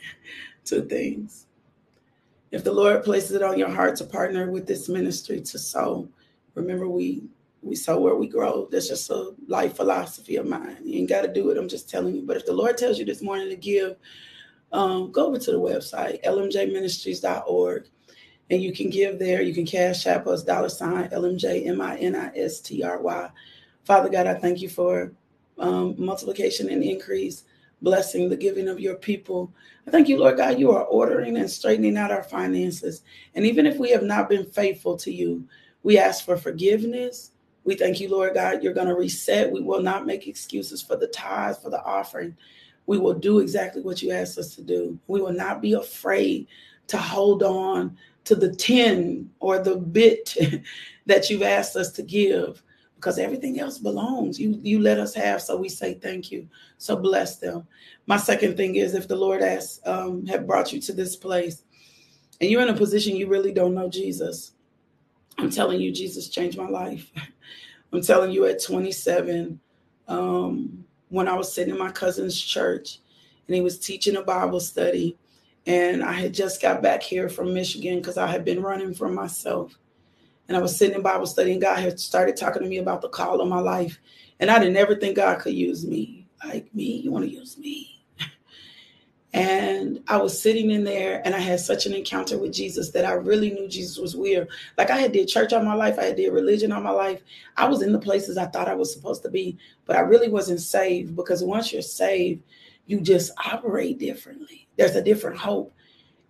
Two 0.63 0.85
things. 0.85 1.47
If 2.51 2.63
the 2.63 2.71
Lord 2.71 3.03
places 3.03 3.31
it 3.31 3.41
on 3.41 3.57
your 3.57 3.69
heart 3.69 3.95
to 3.97 4.05
partner 4.05 4.51
with 4.51 4.67
this 4.67 4.87
ministry 4.87 5.41
to 5.41 5.59
sow, 5.59 6.07
remember 6.53 6.87
we 6.87 7.23
we 7.61 7.75
sow 7.75 7.99
where 7.99 8.15
we 8.15 8.27
grow. 8.27 8.67
That's 8.71 8.87
just 8.87 9.09
a 9.09 9.33
life 9.47 9.75
philosophy 9.75 10.37
of 10.37 10.47
mine. 10.47 10.77
You 10.83 10.99
ain't 10.99 11.09
got 11.09 11.21
to 11.21 11.33
do 11.33 11.49
it. 11.49 11.57
I'm 11.57 11.69
just 11.69 11.89
telling 11.89 12.15
you. 12.15 12.21
But 12.21 12.37
if 12.37 12.45
the 12.45 12.53
Lord 12.53 12.77
tells 12.77 12.97
you 12.97 13.05
this 13.05 13.21
morning 13.21 13.49
to 13.49 13.55
give, 13.55 13.97
um, 14.71 15.11
go 15.11 15.27
over 15.27 15.39
to 15.39 15.51
the 15.51 15.59
website, 15.59 16.23
lmjministries.org, 16.23 17.87
and 18.49 18.61
you 18.61 18.73
can 18.73 18.89
give 18.89 19.19
there. 19.19 19.41
You 19.41 19.53
can 19.53 19.65
cash 19.65 20.07
app 20.07 20.27
us 20.27 20.43
dollar 20.43 20.69
sign 20.69 21.09
LMJ 21.09 21.65
Father 23.83 24.09
God, 24.09 24.27
I 24.27 24.35
thank 24.35 24.61
you 24.61 24.69
for 24.69 25.11
um, 25.57 25.95
multiplication 25.97 26.69
and 26.69 26.83
increase, 26.83 27.43
blessing 27.81 28.29
the 28.29 28.37
giving 28.37 28.67
of 28.67 28.79
your 28.79 28.95
people. 28.95 29.51
I 29.87 29.91
thank 29.91 30.07
you, 30.07 30.19
Lord 30.19 30.37
God, 30.37 30.59
you 30.59 30.71
are 30.71 30.83
ordering 30.85 31.37
and 31.37 31.49
straightening 31.49 31.97
out 31.97 32.11
our 32.11 32.23
finances. 32.23 33.03
And 33.35 33.45
even 33.45 33.65
if 33.65 33.77
we 33.77 33.89
have 33.91 34.03
not 34.03 34.29
been 34.29 34.45
faithful 34.45 34.95
to 34.97 35.11
you, 35.11 35.47
we 35.83 35.97
ask 35.97 36.25
for 36.25 36.37
forgiveness. 36.37 37.31
We 37.63 37.75
thank 37.75 37.99
you, 37.99 38.09
Lord 38.09 38.33
God, 38.33 38.63
you're 38.63 38.73
going 38.73 38.87
to 38.87 38.95
reset. 38.95 39.51
We 39.51 39.61
will 39.61 39.81
not 39.81 40.05
make 40.05 40.27
excuses 40.27 40.81
for 40.81 40.95
the 40.95 41.07
tithes, 41.07 41.59
for 41.59 41.69
the 41.69 41.83
offering. 41.83 42.35
We 42.85 42.97
will 42.97 43.13
do 43.13 43.39
exactly 43.39 43.81
what 43.81 44.01
you 44.01 44.11
asked 44.11 44.37
us 44.37 44.55
to 44.55 44.61
do. 44.61 44.97
We 45.07 45.21
will 45.21 45.33
not 45.33 45.61
be 45.61 45.73
afraid 45.73 46.47
to 46.87 46.97
hold 46.97 47.43
on 47.43 47.97
to 48.25 48.35
the 48.35 48.53
10 48.53 49.29
or 49.39 49.59
the 49.59 49.75
bit 49.75 50.35
that 51.05 51.29
you've 51.29 51.43
asked 51.43 51.75
us 51.75 51.91
to 51.93 52.03
give 52.03 52.63
because 52.95 53.17
everything 53.17 53.59
else 53.59 53.77
belongs. 53.77 54.39
You 54.39 54.59
you 54.61 54.79
let 54.79 54.99
us 54.99 55.13
have, 55.13 55.41
so 55.41 55.55
we 55.55 55.69
say 55.69 55.93
thank 55.93 56.31
you. 56.31 56.47
So 56.77 56.95
bless 56.95 57.37
them. 57.37 57.65
My 58.07 58.17
second 58.17 58.57
thing 58.57 58.75
is 58.75 58.93
if 58.93 59.07
the 59.07 59.15
Lord 59.15 59.41
has 59.41 59.79
um, 59.85 60.25
have 60.25 60.45
brought 60.45 60.73
you 60.73 60.81
to 60.81 60.93
this 60.93 61.15
place 61.15 61.63
and 62.41 62.49
you're 62.49 62.61
in 62.61 62.69
a 62.69 62.73
position 62.73 63.15
you 63.15 63.27
really 63.27 63.51
don't 63.51 63.73
know 63.73 63.89
Jesus, 63.89 64.51
I'm 65.39 65.49
telling 65.49 65.79
you, 65.79 65.91
Jesus 65.91 66.27
changed 66.27 66.57
my 66.57 66.67
life. 66.67 67.11
I'm 67.93 68.01
telling 68.01 68.31
you, 68.31 68.45
at 68.45 68.61
27, 68.61 69.59
um, 70.07 70.83
when 71.07 71.27
I 71.27 71.35
was 71.35 71.51
sitting 71.51 71.73
in 71.73 71.79
my 71.79 71.91
cousin's 71.91 72.39
church 72.39 72.99
and 73.47 73.55
he 73.55 73.61
was 73.61 73.79
teaching 73.79 74.17
a 74.17 74.21
Bible 74.21 74.59
study, 74.59 75.17
and 75.65 76.03
I 76.03 76.11
had 76.11 76.33
just 76.33 76.61
got 76.61 76.81
back 76.81 77.01
here 77.01 77.29
from 77.29 77.53
Michigan 77.53 77.99
because 77.99 78.17
I 78.17 78.27
had 78.27 78.43
been 78.43 78.61
running 78.61 78.93
for 78.93 79.07
myself. 79.09 79.77
And 80.47 80.57
I 80.57 80.61
was 80.61 80.75
sitting 80.75 80.95
in 80.95 81.01
Bible 81.01 81.27
study, 81.27 81.53
and 81.53 81.61
God 81.61 81.79
had 81.79 81.99
started 81.99 82.35
talking 82.35 82.61
to 82.63 82.67
me 82.67 82.77
about 82.79 83.01
the 83.01 83.09
call 83.09 83.39
of 83.39 83.47
my 83.47 83.59
life. 83.59 83.99
And 84.39 84.49
I 84.49 84.59
didn't 84.59 84.77
ever 84.77 84.95
think 84.95 85.15
God 85.15 85.39
could 85.39 85.53
use 85.53 85.85
me. 85.85 86.27
Like, 86.43 86.73
me? 86.73 87.01
You 87.01 87.11
want 87.11 87.25
to 87.25 87.31
use 87.31 87.57
me? 87.57 87.98
And 89.31 90.03
I 90.07 90.17
was 90.17 90.41
sitting 90.41 90.71
in 90.71 90.83
there 90.83 91.21
and 91.23 91.35
I 91.35 91.39
had 91.39 91.59
such 91.59 91.85
an 91.85 91.93
encounter 91.93 92.39
with 92.39 92.51
Jesus 92.51 92.89
that 92.91 93.05
I 93.05 93.11
really 93.11 93.51
knew 93.51 93.67
Jesus 93.67 93.99
was 93.99 94.15
weird. 94.15 94.47
Like 94.75 94.89
I 94.89 94.97
had 94.97 95.11
did 95.11 95.27
church 95.27 95.53
all 95.53 95.63
my 95.63 95.75
life, 95.75 95.99
I 95.99 96.05
had 96.05 96.15
did 96.15 96.33
religion 96.33 96.71
all 96.71 96.81
my 96.81 96.89
life. 96.89 97.21
I 97.55 97.67
was 97.67 97.83
in 97.83 97.91
the 97.91 97.99
places 97.99 98.37
I 98.37 98.47
thought 98.47 98.67
I 98.67 98.73
was 98.73 98.91
supposed 98.91 99.21
to 99.23 99.29
be, 99.29 99.57
but 99.85 99.95
I 99.95 99.99
really 99.99 100.29
wasn't 100.29 100.61
saved 100.61 101.15
because 101.15 101.43
once 101.43 101.71
you're 101.71 101.83
saved, 101.83 102.41
you 102.87 103.01
just 103.01 103.31
operate 103.45 103.99
differently. 103.99 104.67
There's 104.77 104.95
a 104.95 105.03
different 105.03 105.37
hope. 105.37 105.71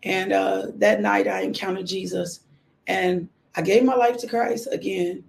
And 0.03 0.33
uh, 0.33 0.67
that 0.75 0.99
night 0.99 1.27
I 1.27 1.41
encountered 1.41 1.87
Jesus 1.87 2.41
and 2.87 3.29
I 3.55 3.61
gave 3.61 3.83
my 3.85 3.95
life 3.95 4.17
to 4.17 4.27
Christ 4.27 4.67
again. 4.71 5.23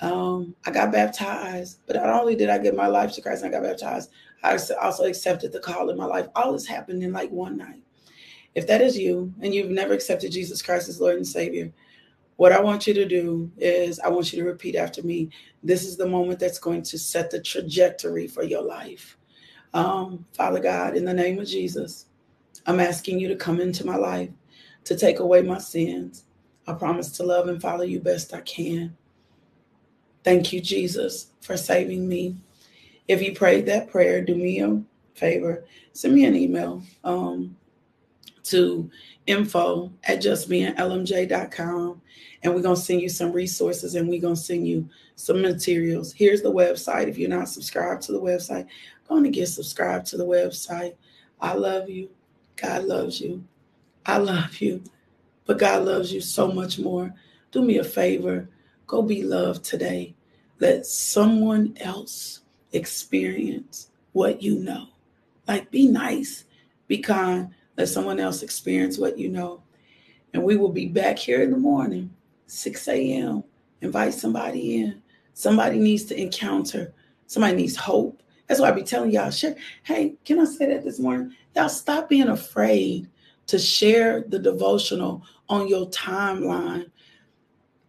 Um, 0.00 0.54
I 0.66 0.70
got 0.70 0.92
baptized, 0.92 1.80
but 1.86 1.96
not 1.96 2.08
only 2.08 2.34
did 2.34 2.48
I 2.48 2.56
give 2.56 2.74
my 2.74 2.86
life 2.86 3.12
to 3.12 3.20
Christ, 3.20 3.44
I 3.44 3.50
got 3.50 3.62
baptized. 3.62 4.10
I 4.42 4.58
also 4.80 5.04
accepted 5.04 5.52
the 5.52 5.60
call 5.60 5.90
in 5.90 5.96
my 5.96 6.06
life. 6.06 6.28
All 6.34 6.52
this 6.52 6.66
happened 6.66 7.02
in 7.02 7.12
like 7.12 7.30
one 7.30 7.56
night. 7.56 7.82
If 8.54 8.66
that 8.66 8.80
is 8.80 8.98
you 8.98 9.32
and 9.40 9.54
you've 9.54 9.70
never 9.70 9.92
accepted 9.94 10.32
Jesus 10.32 10.62
Christ 10.62 10.88
as 10.88 11.00
Lord 11.00 11.16
and 11.16 11.26
Savior, 11.26 11.72
what 12.36 12.52
I 12.52 12.60
want 12.60 12.86
you 12.86 12.94
to 12.94 13.06
do 13.06 13.50
is 13.58 14.00
I 14.00 14.08
want 14.08 14.32
you 14.32 14.38
to 14.42 14.48
repeat 14.48 14.74
after 14.74 15.02
me. 15.02 15.28
This 15.62 15.84
is 15.84 15.96
the 15.96 16.06
moment 16.06 16.40
that's 16.40 16.58
going 16.58 16.82
to 16.84 16.98
set 16.98 17.30
the 17.30 17.40
trajectory 17.40 18.26
for 18.26 18.42
your 18.42 18.62
life. 18.62 19.18
Um, 19.74 20.24
Father 20.32 20.58
God, 20.58 20.96
in 20.96 21.04
the 21.04 21.14
name 21.14 21.38
of 21.38 21.46
Jesus, 21.46 22.06
I'm 22.66 22.80
asking 22.80 23.20
you 23.20 23.28
to 23.28 23.36
come 23.36 23.60
into 23.60 23.86
my 23.86 23.96
life 23.96 24.30
to 24.84 24.96
take 24.96 25.18
away 25.20 25.42
my 25.42 25.58
sins. 25.58 26.24
I 26.66 26.72
promise 26.72 27.10
to 27.18 27.24
love 27.24 27.48
and 27.48 27.60
follow 27.60 27.82
you 27.84 28.00
best 28.00 28.32
I 28.32 28.40
can. 28.40 28.96
Thank 30.24 30.52
you, 30.52 30.60
Jesus, 30.60 31.28
for 31.40 31.56
saving 31.56 32.08
me. 32.08 32.36
If 33.10 33.20
you 33.20 33.34
prayed 33.34 33.66
that 33.66 33.90
prayer, 33.90 34.22
do 34.22 34.36
me 34.36 34.60
a 34.60 34.80
favor, 35.14 35.64
send 35.94 36.14
me 36.14 36.26
an 36.26 36.36
email. 36.36 36.80
Um, 37.02 37.56
to 38.44 38.88
info 39.26 39.92
at 40.04 40.20
justbeinglmj.com 40.20 42.02
and 42.42 42.54
we're 42.54 42.62
going 42.62 42.76
to 42.76 42.80
send 42.80 43.00
you 43.00 43.08
some 43.08 43.32
resources 43.32 43.96
and 43.96 44.08
we're 44.08 44.20
going 44.20 44.36
to 44.36 44.40
send 44.40 44.66
you 44.66 44.88
some 45.16 45.42
materials. 45.42 46.12
Here's 46.12 46.42
the 46.42 46.52
website. 46.52 47.08
If 47.08 47.18
you're 47.18 47.28
not 47.28 47.48
subscribed 47.48 48.02
to 48.02 48.12
the 48.12 48.20
website, 48.20 48.66
go 49.08 49.16
on 49.16 49.24
and 49.24 49.34
get 49.34 49.48
subscribed 49.48 50.06
to 50.06 50.16
the 50.16 50.26
website. 50.26 50.94
I 51.40 51.54
love 51.54 51.90
you. 51.90 52.10
God 52.56 52.84
loves 52.84 53.20
you. 53.20 53.44
I 54.06 54.18
love 54.18 54.60
you. 54.60 54.84
But 55.46 55.58
God 55.58 55.84
loves 55.84 56.12
you 56.12 56.20
so 56.20 56.50
much 56.50 56.78
more. 56.78 57.12
Do 57.50 57.62
me 57.62 57.78
a 57.78 57.84
favor. 57.84 58.48
Go 58.86 59.02
be 59.02 59.24
loved 59.24 59.64
today. 59.64 60.14
Let 60.60 60.86
someone 60.86 61.76
else 61.80 62.40
experience 62.72 63.90
what 64.12 64.42
you 64.42 64.58
know. 64.58 64.88
Like, 65.46 65.70
be 65.70 65.86
nice, 65.86 66.44
be 66.88 66.98
kind. 66.98 67.50
Let 67.76 67.88
someone 67.88 68.20
else 68.20 68.42
experience 68.42 68.98
what 68.98 69.18
you 69.18 69.28
know. 69.28 69.62
And 70.32 70.44
we 70.44 70.56
will 70.56 70.72
be 70.72 70.86
back 70.86 71.18
here 71.18 71.42
in 71.42 71.50
the 71.50 71.56
morning, 71.56 72.10
6 72.46 72.88
a.m. 72.88 73.42
Invite 73.80 74.14
somebody 74.14 74.76
in. 74.76 75.02
Somebody 75.34 75.78
needs 75.78 76.04
to 76.04 76.20
encounter. 76.20 76.92
Somebody 77.26 77.56
needs 77.56 77.76
hope. 77.76 78.22
That's 78.46 78.60
why 78.60 78.68
I 78.68 78.72
be 78.72 78.82
telling 78.82 79.12
y'all, 79.12 79.30
share. 79.30 79.56
Hey, 79.84 80.14
can 80.24 80.40
I 80.40 80.44
say 80.44 80.66
that 80.66 80.84
this 80.84 80.98
morning? 80.98 81.34
Y'all 81.54 81.68
stop 81.68 82.08
being 82.08 82.28
afraid 82.28 83.08
to 83.46 83.58
share 83.58 84.22
the 84.28 84.38
devotional 84.38 85.22
on 85.48 85.68
your 85.68 85.88
timeline. 85.90 86.90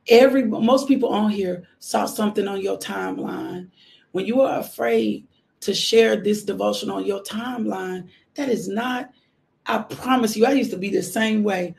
Every 0.08 0.44
most 0.44 0.88
people 0.88 1.10
on 1.10 1.30
here 1.30 1.68
saw 1.80 2.06
something 2.06 2.48
on 2.48 2.62
your 2.62 2.78
timeline. 2.78 3.70
When 4.12 4.26
you 4.26 4.41
are 4.41 4.59
afraid 4.59 5.28
to 5.62 5.74
share 5.74 6.16
this 6.16 6.43
devotion 6.43 6.89
on 6.89 7.05
your 7.05 7.24
timeline, 7.24 8.09
that 8.36 8.49
is 8.49 8.68
not, 8.68 9.12
I 9.66 9.80
promise 9.80 10.36
you, 10.36 10.45
I 10.45 10.51
used 10.51 10.72
to 10.72 10.78
be 10.78 10.89
the 10.89 11.03
same 11.03 11.43
way. 11.43 11.76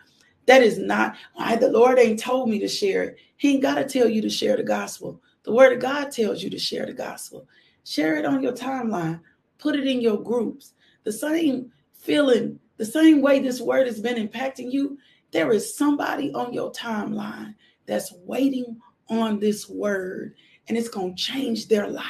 That 0.47 0.63
is 0.63 0.79
not 0.79 1.17
why 1.35 1.57
the 1.57 1.71
Lord 1.71 1.99
ain't 1.99 2.21
told 2.21 2.49
me 2.49 2.59
to 2.61 2.69
share 2.69 3.03
it. 3.05 3.17
He 3.37 3.55
ain't 3.55 3.63
got 3.63 3.75
to 3.77 3.85
tell 3.85 4.09
you 4.09 4.23
to 4.23 4.31
share 4.31 4.57
the 4.57 4.63
gospel. 4.63 5.21
The 5.45 5.53
word 5.53 5.73
of 5.73 5.81
God 5.81 6.11
tells 6.11 6.43
you 6.43 6.51
to 6.51 6.59
share 6.59 6.87
the 6.87 6.93
gospel. 6.93 7.49
Share 7.85 8.17
it 8.17 8.25
on 8.25 8.43
your 8.43 8.53
timeline. 8.53 9.21
Put 9.59 9.77
it 9.77 9.87
in 9.87 10.01
your 10.01 10.23
groups. 10.23 10.75
The 11.05 11.13
same 11.13 11.73
feeling, 11.93 12.59
the 12.77 12.85
same 12.85 13.23
way 13.23 13.39
this 13.39 13.61
word 13.61 13.87
has 13.87 14.01
been 14.01 14.29
impacting 14.29 14.73
you, 14.73 14.99
there 15.33 15.53
is 15.53 15.77
somebody 15.77 16.33
on 16.35 16.53
your 16.53 16.71
timeline 16.73 17.55
that's 17.87 18.13
waiting 18.25 18.81
on 19.09 19.39
this 19.39 19.69
word 19.69 20.35
and 20.73 20.79
it's 20.79 20.89
going 20.89 21.15
to 21.15 21.23
change 21.23 21.69
their 21.69 21.87
life. 21.87 22.07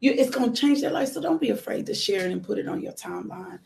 You, 0.00 0.12
it's 0.12 0.28
going 0.28 0.52
to 0.52 0.60
change 0.60 0.82
their 0.82 0.90
life. 0.90 1.08
So 1.08 1.22
don't 1.22 1.40
be 1.40 1.48
afraid 1.48 1.86
to 1.86 1.94
share 1.94 2.26
it 2.26 2.30
and 2.30 2.44
put 2.44 2.58
it 2.58 2.68
on 2.68 2.82
your 2.82 2.92
timeline. 2.92 3.58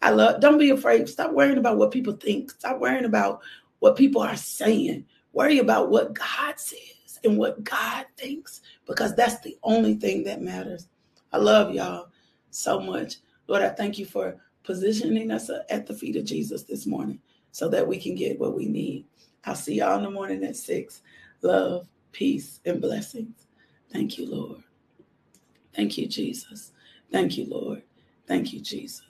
I 0.00 0.08
love, 0.08 0.40
don't 0.40 0.56
be 0.56 0.70
afraid. 0.70 1.06
Stop 1.06 1.32
worrying 1.32 1.58
about 1.58 1.76
what 1.76 1.90
people 1.90 2.14
think. 2.14 2.50
Stop 2.52 2.80
worrying 2.80 3.04
about 3.04 3.42
what 3.80 3.94
people 3.94 4.22
are 4.22 4.38
saying. 4.38 5.04
Worry 5.34 5.58
about 5.58 5.90
what 5.90 6.14
God 6.14 6.58
says 6.58 7.18
and 7.24 7.36
what 7.36 7.62
God 7.62 8.06
thinks 8.16 8.62
because 8.86 9.14
that's 9.14 9.40
the 9.40 9.58
only 9.62 9.96
thing 9.96 10.24
that 10.24 10.40
matters. 10.40 10.88
I 11.30 11.36
love 11.36 11.74
y'all 11.74 12.08
so 12.48 12.80
much. 12.80 13.16
Lord, 13.48 13.60
I 13.60 13.68
thank 13.68 13.98
you 13.98 14.06
for 14.06 14.36
positioning 14.64 15.30
us 15.30 15.50
at 15.68 15.86
the 15.86 15.92
feet 15.92 16.16
of 16.16 16.24
Jesus 16.24 16.62
this 16.62 16.86
morning 16.86 17.20
so 17.52 17.68
that 17.68 17.86
we 17.86 17.98
can 17.98 18.14
get 18.14 18.40
what 18.40 18.56
we 18.56 18.64
need. 18.64 19.04
I'll 19.44 19.54
see 19.54 19.74
y'all 19.74 19.98
in 19.98 20.04
the 20.04 20.10
morning 20.10 20.42
at 20.42 20.56
six. 20.56 21.02
Love, 21.42 21.86
peace, 22.12 22.60
and 22.66 22.80
blessings. 22.80 23.46
Thank 23.92 24.18
you, 24.18 24.30
Lord. 24.30 24.62
Thank 25.74 25.98
you, 25.98 26.08
Jesus. 26.08 26.72
Thank 27.12 27.38
you, 27.38 27.46
Lord. 27.46 27.82
Thank 28.26 28.52
you, 28.52 28.60
Jesus. 28.60 29.02